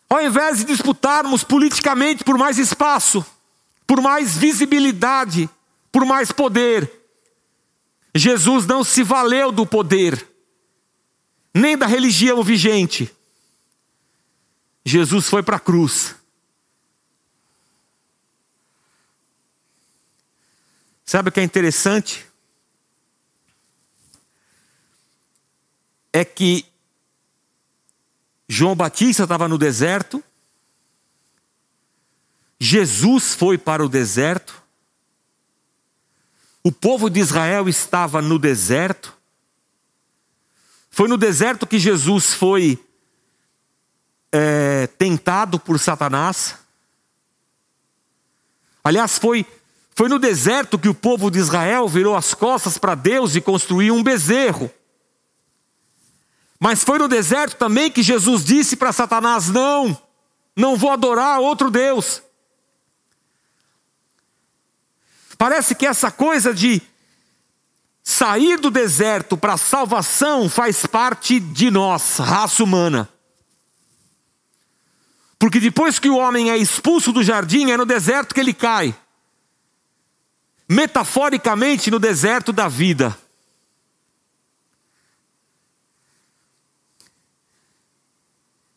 Ao 0.10 0.22
invés 0.22 0.60
de 0.60 0.66
disputarmos 0.66 1.44
politicamente 1.44 2.24
por 2.24 2.38
mais 2.38 2.58
espaço, 2.58 3.26
por 3.86 4.02
mais 4.02 4.38
visibilidade, 4.38 5.50
por 5.92 6.06
mais 6.06 6.32
poder, 6.32 6.92
Jesus 8.16 8.66
não 8.66 8.84
se 8.84 9.04
valeu 9.04 9.52
do 9.52 9.66
poder, 9.66 10.28
nem 11.54 11.78
da 11.78 11.86
religião 11.86 12.42
vigente. 12.42 13.14
Jesus 14.86 15.28
foi 15.28 15.44
para 15.44 15.58
a 15.58 15.60
cruz. 15.60 16.16
Sabe 21.06 21.30
o 21.30 21.32
que 21.32 21.40
é 21.40 21.44
interessante? 21.44 22.26
É 26.12 26.26
que 26.26 26.66
João 28.48 28.76
Batista 28.76 29.24
estava 29.24 29.48
no 29.48 29.58
deserto. 29.58 30.24
Jesus 32.60 33.36
foi 33.36 33.58
para 33.58 33.86
o 33.86 33.90
deserto. 33.90 34.64
O 36.64 36.72
povo 36.72 37.10
de 37.10 37.20
Israel 37.20 37.68
estava 37.68 38.22
no 38.22 38.40
deserto. 38.40 39.16
Foi 40.90 41.08
no 41.08 41.18
deserto 41.18 41.68
que 41.68 41.78
Jesus 41.78 42.34
foi 42.34 42.84
é, 44.32 44.88
tentado 44.98 45.60
por 45.60 45.80
Satanás. 45.80 46.56
Aliás, 48.84 49.18
foi, 49.18 49.46
foi 49.94 50.08
no 50.08 50.18
deserto 50.18 50.80
que 50.80 50.90
o 50.90 50.96
povo 50.96 51.30
de 51.30 51.38
Israel 51.38 51.88
virou 51.88 52.16
as 52.16 52.34
costas 52.34 52.78
para 52.78 52.96
Deus 52.96 53.36
e 53.36 53.42
construiu 53.42 53.94
um 53.94 54.02
bezerro. 54.02 54.72
Mas 56.60 56.84
foi 56.84 56.98
no 56.98 57.08
deserto 57.08 57.56
também 57.56 57.92
que 57.92 58.02
Jesus 58.02 58.44
disse 58.44 58.76
para 58.76 58.92
Satanás: 58.92 59.50
Não, 59.50 59.98
não 60.56 60.76
vou 60.76 60.92
adorar 60.92 61.40
outro 61.40 61.70
Deus. 61.70 62.22
Parece 65.38 65.76
que 65.76 65.86
essa 65.86 66.10
coisa 66.10 66.54
de 66.54 66.82
sair 68.04 68.60
do 68.60 68.72
deserto 68.72 69.38
para 69.38 69.54
a 69.54 69.58
salvação 69.58 70.50
faz 70.50 70.86
parte 70.86 71.40
de 71.40 71.70
nós, 71.70 72.18
raça 72.18 72.64
humana. 72.64 73.08
Porque 75.38 75.60
depois 75.60 76.00
que 76.00 76.10
o 76.10 76.18
homem 76.18 76.50
é 76.50 76.58
expulso 76.58 77.12
do 77.12 77.24
jardim, 77.24 77.70
é 77.70 77.78
no 77.78 77.86
deserto 77.86 78.34
que 78.34 78.40
ele 78.40 78.54
cai. 78.54 78.96
Metaforicamente, 80.68 81.92
no 81.92 82.00
deserto 82.00 82.52
da 82.52 82.68
vida. 82.68 83.16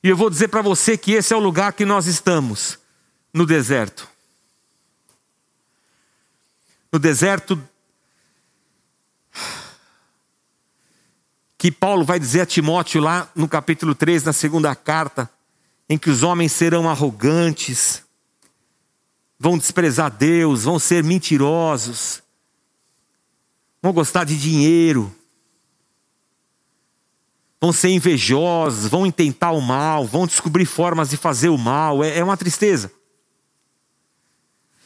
E 0.02 0.08
eu 0.08 0.16
vou 0.16 0.30
dizer 0.30 0.48
para 0.48 0.62
você 0.62 0.96
que 0.96 1.12
esse 1.12 1.32
é 1.32 1.36
o 1.36 1.40
lugar 1.40 1.72
que 1.74 1.84
nós 1.84 2.06
estamos, 2.06 2.78
no 3.32 3.44
deserto. 3.44 4.08
No 6.90 6.98
deserto 6.98 7.62
que 11.58 11.70
Paulo 11.70 12.04
vai 12.04 12.18
dizer 12.18 12.40
a 12.40 12.46
Timóteo 12.46 13.02
lá 13.02 13.30
no 13.34 13.46
capítulo 13.46 13.94
3, 13.94 14.24
na 14.24 14.32
segunda 14.32 14.74
carta, 14.74 15.30
em 15.88 15.98
que 15.98 16.08
os 16.08 16.22
homens 16.22 16.52
serão 16.52 16.88
arrogantes, 16.88 18.02
vão 19.38 19.58
desprezar 19.58 20.10
Deus, 20.10 20.64
vão 20.64 20.78
ser 20.78 21.04
mentirosos, 21.04 22.22
vão 23.82 23.92
gostar 23.92 24.24
de 24.24 24.38
dinheiro, 24.38 25.14
vão 27.60 27.72
ser 27.72 27.90
invejosos, 27.90 28.88
vão 28.88 29.06
intentar 29.06 29.50
o 29.50 29.60
mal, 29.60 30.06
vão 30.06 30.26
descobrir 30.26 30.64
formas 30.64 31.10
de 31.10 31.16
fazer 31.16 31.50
o 31.50 31.58
mal. 31.58 32.02
É, 32.02 32.18
é 32.18 32.24
uma 32.24 32.36
tristeza. 32.36 32.90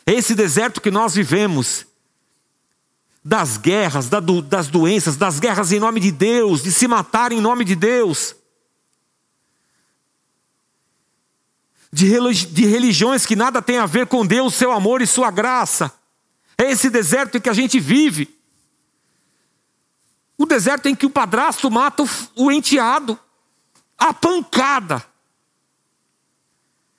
É 0.05 0.13
esse 0.13 0.35
deserto 0.35 0.81
que 0.81 0.91
nós 0.91 1.15
vivemos, 1.15 1.87
das 3.25 3.57
guerras, 3.57 4.09
das 4.09 4.67
doenças, 4.67 5.17
das 5.17 5.39
guerras 5.39 5.73
em 5.73 5.81
nome 5.81 5.99
de 5.99 6.11
Deus, 6.11 6.63
de 6.63 6.71
se 6.71 6.87
matar 6.87 7.33
em 7.33 7.41
nome 7.41 7.65
de 7.65 7.75
Deus, 7.75 8.37
de 11.91 12.67
religiões 12.67 13.25
que 13.25 13.37
nada 13.37 13.63
tem 13.63 13.79
a 13.79 13.87
ver 13.87 14.09
com 14.09 14.27
Deus, 14.27 14.55
seu 14.55 14.73
amor 14.73 15.01
e 15.01 15.07
sua 15.07 15.31
graça. 15.31 15.93
É 16.59 16.71
esse 16.71 16.91
deserto 16.91 17.41
que 17.41 17.49
a 17.49 17.53
gente 17.53 17.79
vive. 17.79 18.34
O 20.45 20.47
deserto 20.47 20.85
em 20.91 20.95
que 20.95 21.07
o 21.07 21.11
padrasto 21.11 21.71
mata 21.71 22.05
o, 22.37 22.53
enteado. 22.53 23.19
A 23.97 24.13
pancada. 24.13 25.03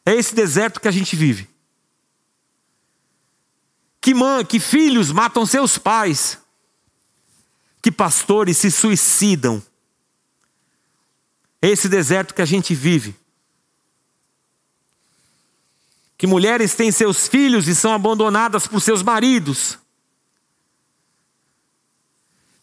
É 0.03 0.15
esse 0.15 0.33
deserto 0.33 0.81
que 0.81 0.87
a 0.87 0.91
gente 0.91 1.15
vive. 1.15 1.47
Que 4.01 4.15
mãe, 4.15 4.43
que 4.43 4.59
filhos 4.59 5.11
matam 5.11 5.45
seus 5.45 5.77
pais. 5.77 6.39
Que 7.83 7.91
pastores 7.91 8.57
se 8.57 8.71
suicidam. 8.71 9.61
É 11.61 11.69
esse 11.69 11.87
deserto 11.87 12.33
que 12.33 12.41
a 12.41 12.45
gente 12.45 12.73
vive. 12.73 13.15
Que 16.17 16.25
mulheres 16.25 16.73
têm 16.73 16.91
seus 16.91 17.27
filhos 17.27 17.67
e 17.67 17.75
são 17.75 17.93
abandonadas 17.93 18.65
por 18.65 18.81
seus 18.81 19.03
maridos. 19.03 19.77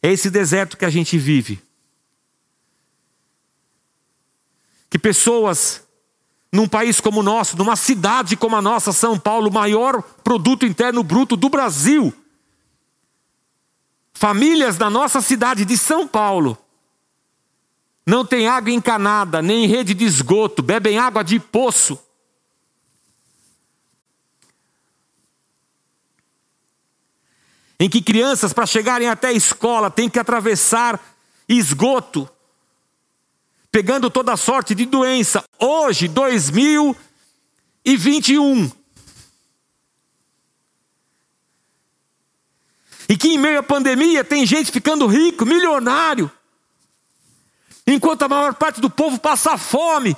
É 0.02 0.10
esse 0.10 0.28
deserto 0.28 0.76
que 0.76 0.84
a 0.84 0.90
gente 0.90 1.16
vive. 1.16 1.62
Que 4.90 4.98
pessoas 4.98 5.86
num 6.52 6.68
país 6.68 7.00
como 7.00 7.20
o 7.20 7.22
nosso, 7.22 7.56
numa 7.56 7.76
cidade 7.76 8.36
como 8.36 8.56
a 8.56 8.60
nossa, 8.60 8.92
São 8.92 9.18
Paulo, 9.18 9.50
maior 9.50 10.02
produto 10.02 10.66
interno 10.66 11.02
bruto 11.02 11.34
do 11.34 11.48
Brasil. 11.48 12.12
Famílias 14.12 14.76
da 14.76 14.90
nossa 14.90 15.22
cidade 15.22 15.64
de 15.64 15.78
São 15.78 16.06
Paulo 16.06 16.58
não 18.04 18.24
tem 18.24 18.48
água 18.48 18.70
encanada, 18.70 19.40
nem 19.40 19.66
rede 19.66 19.94
de 19.94 20.04
esgoto, 20.04 20.62
bebem 20.62 20.98
água 20.98 21.22
de 21.22 21.40
poço. 21.40 21.98
Em 27.82 27.88
que 27.88 28.00
crianças, 28.00 28.52
para 28.52 28.64
chegarem 28.64 29.08
até 29.08 29.26
a 29.26 29.32
escola, 29.32 29.90
têm 29.90 30.08
que 30.08 30.20
atravessar 30.20 31.00
esgoto, 31.48 32.30
pegando 33.72 34.08
toda 34.08 34.36
sorte 34.36 34.72
de 34.72 34.86
doença. 34.86 35.42
Hoje, 35.58 36.06
2021. 36.06 38.70
E 43.08 43.16
que 43.16 43.30
em 43.30 43.38
meio 43.38 43.58
à 43.58 43.64
pandemia 43.64 44.22
tem 44.22 44.46
gente 44.46 44.70
ficando 44.70 45.08
rico, 45.08 45.44
milionário, 45.44 46.30
enquanto 47.84 48.22
a 48.22 48.28
maior 48.28 48.54
parte 48.54 48.80
do 48.80 48.88
povo 48.88 49.18
passa 49.18 49.58
fome. 49.58 50.16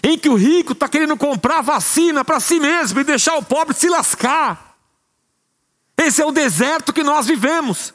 Em 0.00 0.16
que 0.16 0.28
o 0.28 0.36
rico 0.36 0.74
está 0.74 0.88
querendo 0.88 1.16
comprar 1.16 1.60
vacina 1.60 2.24
para 2.24 2.38
si 2.38 2.60
mesmo 2.60 3.00
e 3.00 3.04
deixar 3.04 3.36
o 3.36 3.42
pobre 3.42 3.74
se 3.74 3.88
lascar. 3.88 4.69
Esse 6.02 6.22
é 6.22 6.24
o 6.24 6.32
deserto 6.32 6.94
que 6.94 7.02
nós 7.02 7.26
vivemos. 7.26 7.92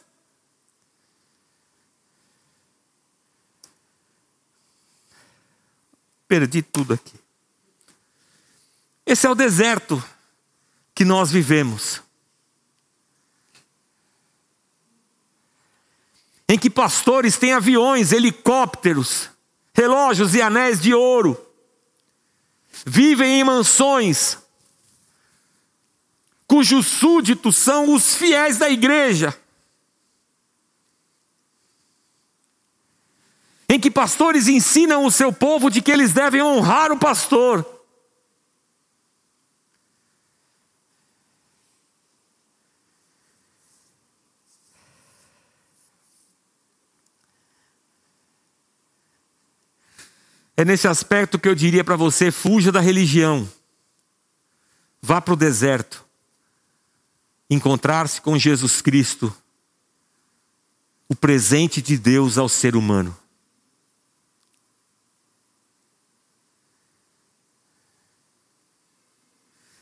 Perdi 6.27 6.61
tudo 6.61 6.93
aqui. 6.93 7.19
Esse 9.07 9.25
é 9.25 9.29
o 9.29 9.33
deserto 9.33 10.03
que 10.93 11.03
nós 11.03 11.31
vivemos. 11.31 12.03
Em 16.47 16.59
que 16.59 16.69
pastores 16.69 17.39
têm 17.39 17.53
aviões, 17.53 18.11
helicópteros, 18.11 19.31
relógios 19.73 20.35
e 20.35 20.43
anéis 20.43 20.79
de 20.79 20.93
ouro, 20.93 21.43
vivem 22.85 23.39
em 23.39 23.43
mansões, 23.43 24.44
cujos 26.47 26.85
súditos 26.87 27.57
são 27.57 27.93
os 27.93 28.15
fiéis 28.15 28.57
da 28.57 28.69
igreja. 28.69 29.37
Em 33.67 33.79
que 33.79 33.89
pastores 33.89 34.47
ensinam 34.47 35.05
o 35.05 35.11
seu 35.11 35.33
povo 35.33 35.69
de 35.69 35.81
que 35.81 35.91
eles 35.91 36.13
devem 36.13 36.41
honrar 36.41 36.91
o 36.91 36.99
pastor. 36.99 37.65
É 50.57 50.63
nesse 50.63 50.87
aspecto 50.87 51.37
que 51.37 51.49
eu 51.49 51.55
diria 51.55 51.83
para 51.83 51.97
você: 51.97 52.31
fuja 52.31 52.71
da 52.71 52.79
religião, 52.79 53.49
vá 55.01 55.19
para 55.19 55.33
o 55.33 55.37
deserto 55.37 56.04
encontrar-se 57.49 58.21
com 58.21 58.37
Jesus 58.37 58.81
Cristo, 58.81 59.35
o 61.07 61.15
presente 61.15 61.81
de 61.81 61.97
Deus 61.97 62.37
ao 62.37 62.49
ser 62.49 62.75
humano. 62.75 63.15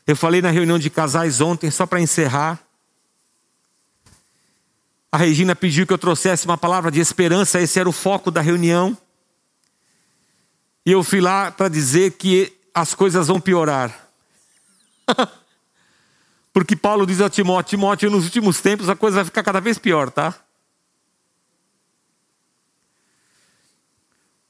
Eu 0.06 0.14
falei 0.14 0.42
na 0.42 0.50
reunião 0.50 0.78
de 0.78 0.90
casais 0.90 1.40
ontem, 1.40 1.70
só 1.70 1.86
para 1.86 2.00
encerrar. 2.00 2.62
A 5.10 5.16
Regina 5.16 5.56
pediu 5.56 5.86
que 5.86 5.92
eu 5.92 5.98
trouxesse 5.98 6.44
uma 6.44 6.58
palavra 6.58 6.90
de 6.90 7.00
esperança, 7.00 7.60
esse 7.60 7.80
era 7.80 7.88
o 7.88 7.92
foco 7.92 8.30
da 8.30 8.42
reunião. 8.42 8.96
E 10.84 10.92
eu 10.92 11.02
fui 11.02 11.20
lá 11.20 11.50
para 11.50 11.68
dizer 11.68 12.12
que 12.12 12.52
as 12.74 12.94
coisas 12.94 13.28
vão 13.28 13.40
piorar. 13.40 14.08
Porque 16.54 16.76
Paulo 16.76 17.04
diz 17.04 17.20
a 17.20 17.28
Timóteo: 17.28 17.70
Timóteo, 17.70 18.08
nos 18.08 18.24
últimos 18.24 18.60
tempos 18.60 18.88
a 18.88 18.94
coisa 18.94 19.16
vai 19.16 19.24
ficar 19.24 19.42
cada 19.42 19.60
vez 19.60 19.76
pior, 19.76 20.08
tá? 20.08 20.32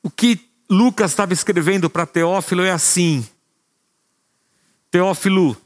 O 0.03 0.11
que 0.11 0.51
Lucas 0.69 1.13
estava 1.13 1.33
escrevendo 1.33 1.89
para 1.89 2.05
Teófilo 2.05 2.63
é 2.63 2.71
assim: 2.71 3.27
Teófilo, 4.91 5.57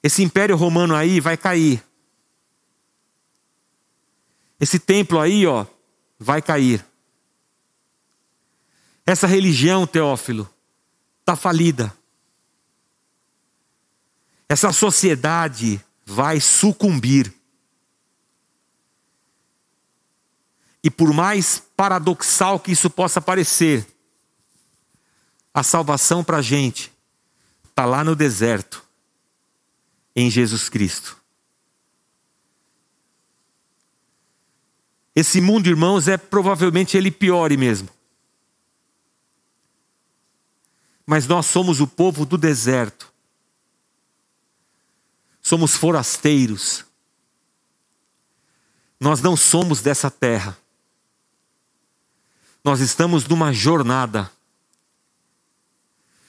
esse 0.00 0.22
império 0.22 0.56
romano 0.56 0.94
aí 0.94 1.18
vai 1.18 1.36
cair. 1.36 1.82
Esse 4.60 4.78
templo 4.78 5.18
aí, 5.18 5.44
ó, 5.44 5.66
vai 6.16 6.40
cair. 6.40 6.84
Essa 9.04 9.26
religião, 9.26 9.84
Teófilo, 9.84 10.48
está 11.20 11.34
falida. 11.34 11.97
Essa 14.48 14.72
sociedade 14.72 15.84
vai 16.06 16.40
sucumbir. 16.40 17.32
E 20.82 20.90
por 20.90 21.12
mais 21.12 21.62
paradoxal 21.76 22.58
que 22.58 22.72
isso 22.72 22.88
possa 22.88 23.20
parecer, 23.20 23.86
a 25.52 25.62
salvação 25.62 26.24
para 26.24 26.38
a 26.38 26.42
gente 26.42 26.90
está 27.68 27.84
lá 27.84 28.02
no 28.02 28.16
deserto, 28.16 28.82
em 30.16 30.30
Jesus 30.30 30.68
Cristo. 30.68 31.18
Esse 35.14 35.40
mundo, 35.40 35.66
irmãos, 35.66 36.08
é 36.08 36.16
provavelmente 36.16 36.96
ele 36.96 37.10
piore 37.10 37.56
mesmo. 37.56 37.88
Mas 41.04 41.26
nós 41.26 41.46
somos 41.46 41.80
o 41.80 41.86
povo 41.86 42.24
do 42.24 42.38
deserto 42.38 43.07
somos 45.48 45.74
forasteiros. 45.74 46.84
Nós 49.00 49.22
não 49.22 49.34
somos 49.34 49.80
dessa 49.80 50.10
terra. 50.10 50.58
Nós 52.62 52.80
estamos 52.80 53.26
numa 53.26 53.50
jornada. 53.50 54.30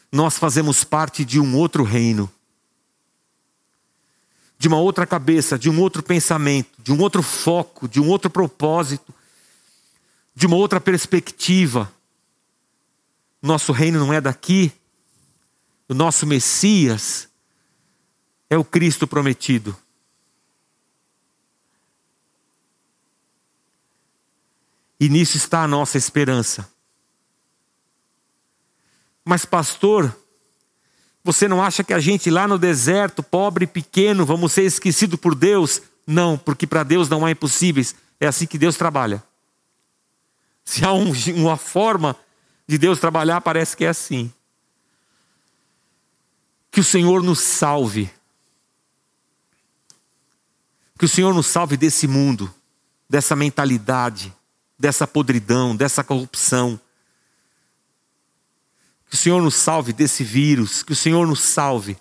Nós 0.10 0.38
fazemos 0.38 0.86
parte 0.86 1.26
de 1.26 1.38
um 1.38 1.56
outro 1.58 1.84
reino, 1.84 2.32
de 4.58 4.70
uma 4.70 4.80
outra 4.80 5.06
cabeça, 5.06 5.60
de 5.60 5.70
um 5.70 5.80
outro 5.82 6.02
pensamento, 6.02 6.82
de 6.82 6.94
um 6.94 7.00
outro 7.02 7.22
foco, 7.22 7.90
de 7.90 8.00
um 8.00 8.08
outro 8.08 8.30
propósito, 8.30 9.14
de 10.34 10.48
uma 10.48 10.56
outra 10.56 10.80
perspectiva. 10.80 11.92
Nosso 13.42 13.74
reino 13.74 14.00
não 14.00 14.14
é 14.14 14.22
daqui. 14.22 14.72
O 15.90 15.94
nosso 15.94 16.26
Messias 16.26 17.29
é 18.50 18.58
o 18.58 18.64
Cristo 18.64 19.08
prometido. 19.08 19.78
E 25.00 25.08
nisso 25.08 25.38
está 25.38 25.64
a 25.64 25.68
nossa 25.68 25.98
esperança. 25.98 26.70
Mas, 29.24 29.46
pastor, 29.46 30.14
você 31.24 31.48
não 31.48 31.64
acha 31.64 31.84
que 31.84 31.94
a 31.94 32.00
gente 32.00 32.30
lá 32.30 32.48
no 32.48 32.58
deserto, 32.58 33.22
pobre 33.22 33.64
e 33.64 33.68
pequeno, 33.68 34.26
vamos 34.26 34.52
ser 34.52 34.64
esquecidos 34.64 35.20
por 35.20 35.36
Deus? 35.36 35.82
Não, 36.06 36.38
porque 36.38 36.66
para 36.66 36.84
Deus 36.84 37.08
não 37.08 37.26
há 37.26 37.32
impossíveis. 37.32 37.96
É 38.20 38.28
assim 38.28 38.48
que 38.48 38.58
Deus 38.58 38.76
trabalha. 38.76 39.24
Se 40.66 40.84
há 40.84 40.92
um, 40.92 41.14
uma 41.38 41.56
forma 41.56 42.16
de 42.68 42.78
Deus 42.78 43.00
trabalhar, 43.00 43.40
parece 43.42 43.78
que 43.78 43.86
é 43.86 43.90
assim. 43.90 44.34
Que 46.72 46.82
o 46.82 46.84
Senhor 46.84 47.24
nos 47.24 47.40
salve 47.40 48.12
Que 51.00 51.06
o 51.06 51.10
Senhor 51.10 51.34
nos 51.34 51.48
salve 51.48 51.78
desse 51.78 52.10
mundo, 52.10 52.54
dessa 53.10 53.34
mentalidade, 53.34 54.36
dessa 54.78 55.08
podridão, 55.08 55.74
dessa 55.74 56.04
corrupção. 56.04 56.78
Que 59.08 59.16
o 59.16 59.18
Senhor 59.18 59.42
nos 59.42 59.56
salve 59.56 59.94
desse 59.94 60.26
vírus, 60.26 60.84
que 60.84 60.92
o 60.92 60.96
Senhor 60.98 61.26
nos 61.26 61.40
salve. 61.40 61.98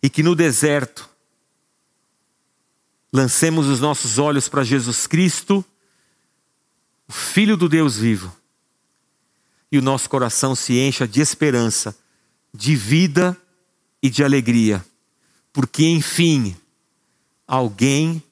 E 0.00 0.08
que 0.08 0.22
no 0.22 0.36
deserto 0.36 1.10
lancemos 3.12 3.66
os 3.66 3.80
nossos 3.80 4.20
olhos 4.20 4.48
para 4.48 4.62
Jesus 4.62 5.08
Cristo, 5.08 5.64
o 7.08 7.12
Filho 7.12 7.56
do 7.56 7.68
Deus 7.68 7.96
vivo, 7.96 8.36
e 9.72 9.78
o 9.78 9.82
nosso 9.82 10.08
coração 10.08 10.54
se 10.54 10.78
encha 10.78 11.08
de 11.08 11.20
esperança, 11.20 11.98
de 12.54 12.76
vida 12.76 13.36
e 14.06 14.10
de 14.10 14.22
alegria, 14.22 14.86
porque 15.52 15.84
enfim, 15.84 16.56
alguém 17.46 18.22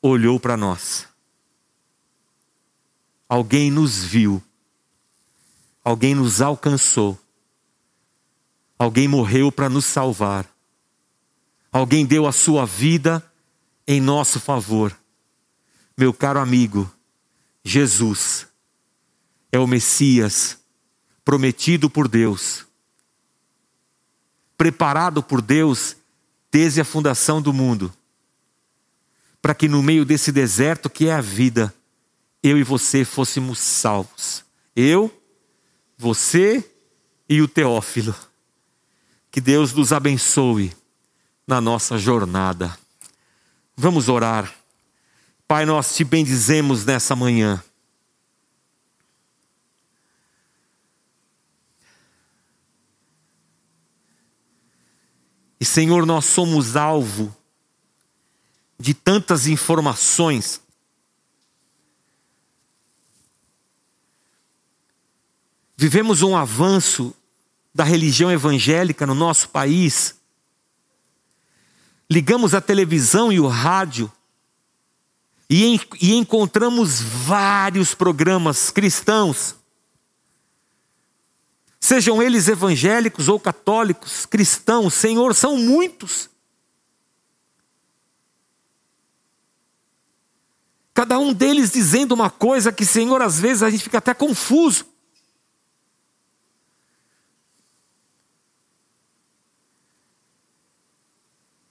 olhou 0.00 0.40
para 0.40 0.56
nós, 0.56 1.06
alguém 3.28 3.70
nos 3.70 4.02
viu, 4.02 4.42
alguém 5.84 6.14
nos 6.14 6.40
alcançou, 6.40 7.18
alguém 8.78 9.06
morreu 9.06 9.52
para 9.52 9.68
nos 9.68 9.84
salvar, 9.84 10.50
alguém 11.70 12.06
deu 12.06 12.26
a 12.26 12.32
sua 12.32 12.64
vida 12.64 13.22
em 13.86 14.00
nosso 14.00 14.40
favor. 14.40 14.98
Meu 15.94 16.14
caro 16.14 16.40
amigo, 16.40 16.90
Jesus 17.62 18.46
é 19.52 19.58
o 19.58 19.66
Messias 19.66 20.58
prometido 21.22 21.90
por 21.90 22.08
Deus, 22.08 22.67
preparado 24.58 25.22
por 25.22 25.40
Deus 25.40 25.96
desde 26.50 26.80
a 26.80 26.84
fundação 26.84 27.40
do 27.40 27.52
mundo, 27.52 27.92
para 29.40 29.54
que 29.54 29.68
no 29.68 29.82
meio 29.82 30.04
desse 30.04 30.32
deserto 30.32 30.90
que 30.90 31.06
é 31.06 31.12
a 31.14 31.20
vida, 31.20 31.72
eu 32.42 32.58
e 32.58 32.64
você 32.64 33.04
fôssemos 33.04 33.60
salvos. 33.60 34.44
Eu, 34.74 35.10
você 35.96 36.68
e 37.28 37.40
o 37.40 37.46
Teófilo. 37.48 38.14
Que 39.30 39.40
Deus 39.40 39.72
nos 39.72 39.92
abençoe 39.92 40.74
na 41.46 41.60
nossa 41.60 41.96
jornada. 41.96 42.76
Vamos 43.76 44.08
orar. 44.08 44.52
Pai, 45.46 45.64
nós 45.64 45.94
te 45.94 46.02
bendizemos 46.02 46.84
nessa 46.84 47.14
manhã. 47.14 47.62
E 55.60 55.64
Senhor, 55.64 56.06
nós 56.06 56.24
somos 56.24 56.76
alvo 56.76 57.34
de 58.78 58.94
tantas 58.94 59.46
informações. 59.46 60.60
Vivemos 65.76 66.22
um 66.22 66.36
avanço 66.36 67.14
da 67.74 67.84
religião 67.84 68.30
evangélica 68.30 69.06
no 69.06 69.14
nosso 69.14 69.48
país 69.48 70.18
ligamos 72.10 72.54
a 72.54 72.60
televisão 72.60 73.30
e 73.30 73.38
o 73.38 73.46
rádio 73.46 74.10
e, 75.48 75.64
en 75.64 75.80
e 76.00 76.14
encontramos 76.14 77.00
vários 77.00 77.94
programas 77.94 78.70
cristãos, 78.70 79.54
sejam 81.88 82.22
eles 82.22 82.48
evangélicos 82.48 83.28
ou 83.28 83.40
católicos, 83.40 84.26
cristãos, 84.26 84.92
Senhor, 84.92 85.34
são 85.34 85.56
muitos. 85.56 86.28
Cada 90.92 91.18
um 91.18 91.32
deles 91.32 91.72
dizendo 91.72 92.12
uma 92.12 92.28
coisa 92.28 92.70
que, 92.70 92.84
Senhor, 92.84 93.22
às 93.22 93.40
vezes 93.40 93.62
a 93.62 93.70
gente 93.70 93.84
fica 93.84 93.96
até 93.96 94.12
confuso. 94.12 94.84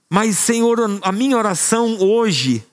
Mas, 0.10 0.36
Senhor, 0.40 0.80
a 1.04 1.12
minha 1.12 1.38
oração 1.38 1.96
hoje 2.00 2.66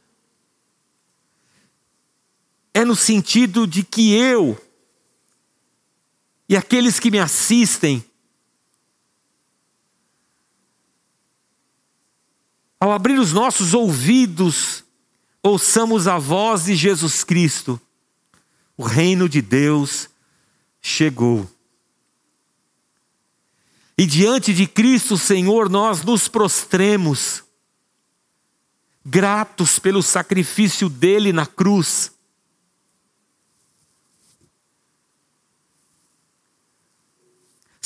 é 2.72 2.86
no 2.86 2.96
sentido 2.96 3.66
de 3.66 3.82
que 3.82 4.14
eu 4.14 4.58
e 6.48 6.56
aqueles 6.56 7.00
que 7.00 7.10
me 7.10 7.18
assistem, 7.18 8.04
ao 12.78 12.92
abrir 12.92 13.18
os 13.18 13.32
nossos 13.32 13.72
ouvidos, 13.72 14.84
ouçamos 15.42 16.06
a 16.06 16.18
voz 16.18 16.64
de 16.64 16.74
Jesus 16.74 17.24
Cristo. 17.24 17.80
O 18.76 18.82
reino 18.82 19.28
de 19.28 19.40
Deus 19.40 20.10
chegou. 20.82 21.50
E 23.96 24.04
diante 24.04 24.52
de 24.52 24.66
Cristo, 24.66 25.16
Senhor, 25.16 25.70
nós 25.70 26.02
nos 26.02 26.28
prostremos, 26.28 27.44
gratos 29.04 29.78
pelo 29.78 30.02
sacrifício 30.02 30.88
dele 30.88 31.32
na 31.32 31.46
cruz. 31.46 32.13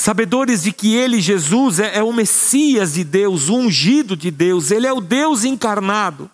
Sabedores 0.01 0.63
de 0.63 0.71
que 0.71 0.95
Ele, 0.95 1.21
Jesus, 1.21 1.81
é, 1.81 1.97
é, 1.97 2.03
o 2.05 2.13
Messias 2.13 2.95
de 2.95 3.03
Deus, 3.03 3.49
o 3.49 3.57
ungido 3.57 4.17
de 4.17 4.31
Deus, 4.31 4.71
Ele 4.71 4.87
é 4.87 4.93
o 4.93 5.01
Deus 5.01 5.43
encarnado. 5.43 6.31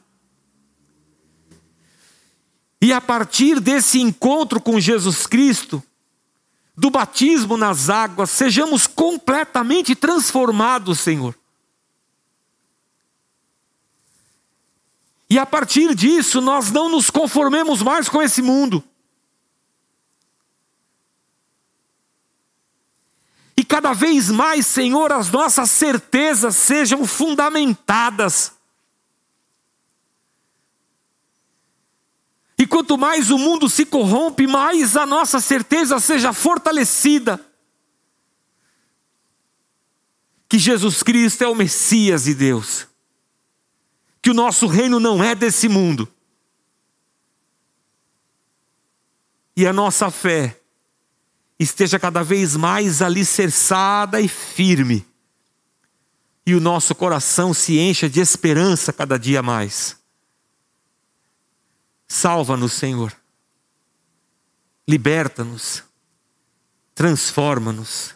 E 2.79 2.93
a 2.93 3.01
partir 3.01 3.61
desse 3.61 3.99
encontro 4.03 4.61
com 4.61 4.79
Jesus 4.79 5.27
Cristo, 5.27 5.83
do 6.77 6.91
batismo 6.91 7.57
nas 7.57 7.89
águas, 7.89 8.29
sejamos 8.29 8.87
completamente 8.87 9.95
transformados, 9.95 11.01
Senhor. 11.01 11.35
E 15.31 15.39
a 15.39 15.47
partir 15.47 15.95
disso, 15.95 16.43
nós 16.43 16.71
não 16.71 16.91
nos 16.91 17.09
conformemos 17.09 17.81
mais 17.81 18.11
com 18.11 18.21
esse 18.21 18.43
mundo. 18.43 18.85
Cada 23.75 23.93
vez 23.93 24.31
mais, 24.31 24.69
Senhor, 24.69 25.11
as 25.11 25.33
nossas 25.33 25.69
certezas 25.69 26.55
sejam 26.55 27.05
fundamentadas 27.05 28.53
E 32.57 32.65
quanto 32.69 32.97
mais 32.97 33.33
o 33.33 33.37
mundo 33.37 33.69
se 33.69 33.85
corrompe, 33.85 34.47
mais 34.47 34.97
a 34.97 35.05
nossa 35.05 35.41
certeza 35.41 35.99
seja 35.99 36.33
fortalecida. 36.33 37.45
Que 40.49 40.57
Jesus 40.57 41.03
Cristo 41.03 41.43
é 41.43 41.49
o 41.49 41.55
Messias 41.57 42.25
de 42.25 42.35
Deus. 42.35 42.87
Que 44.23 44.31
o 44.31 44.35
nosso 44.35 44.69
reino 44.69 45.01
não 45.01 45.23
é 45.23 45.35
desse 45.35 45.69
mundo. 45.69 46.09
E 49.57 49.67
a 49.67 49.73
nossa 49.73 50.09
fé 50.09 50.64
esteja 51.65 51.99
cada 51.99 52.23
vez 52.23 52.55
mais 52.55 53.03
alicerçada 53.03 54.21
e 54.21 54.29
firme. 54.29 55.05
E 56.47 56.55
o 56.55 56.61
nosso 56.61 56.95
coração 56.95 57.53
se 57.53 57.79
encha 57.79 58.09
de 58.09 58.21
esperança 58.21 58.93
cada 58.93 59.19
dia 59.19 59.43
mais. 59.43 59.97
Salva-nos, 62.07 62.75
Senhor. 62.75 63.13
Liberta-nos. 64.87 65.83
Transforma-nos. 66.95 68.15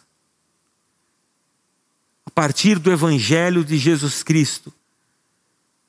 A 2.27 2.31
partir 2.31 2.79
do 2.79 2.93
Evangelho 2.93 3.65
de 3.65 3.77
Jesus 3.77 4.23
Cristo, 4.23 4.73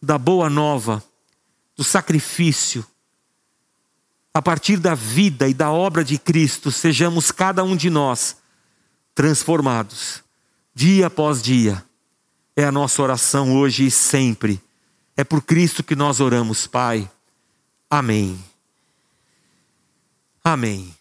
da 0.01 0.17
boa 0.17 0.49
nova, 0.49 1.03
do 1.75 1.83
sacrifício, 1.83 2.85
a 4.33 4.41
partir 4.41 4.77
da 4.77 4.95
vida 4.95 5.47
e 5.47 5.53
da 5.53 5.71
obra 5.71 6.03
de 6.03 6.17
Cristo, 6.17 6.71
sejamos 6.71 7.31
cada 7.31 7.63
um 7.63 7.75
de 7.75 7.89
nós 7.89 8.37
transformados, 9.15 10.23
dia 10.73 11.07
após 11.07 11.41
dia. 11.41 11.83
É 12.55 12.63
a 12.63 12.71
nossa 12.71 13.01
oração 13.01 13.55
hoje 13.55 13.85
e 13.85 13.91
sempre. 13.91 14.61
É 15.15 15.23
por 15.23 15.41
Cristo 15.41 15.83
que 15.83 15.95
nós 15.95 16.19
oramos, 16.19 16.67
Pai. 16.67 17.09
Amém. 17.89 18.37
Amém. 20.43 20.98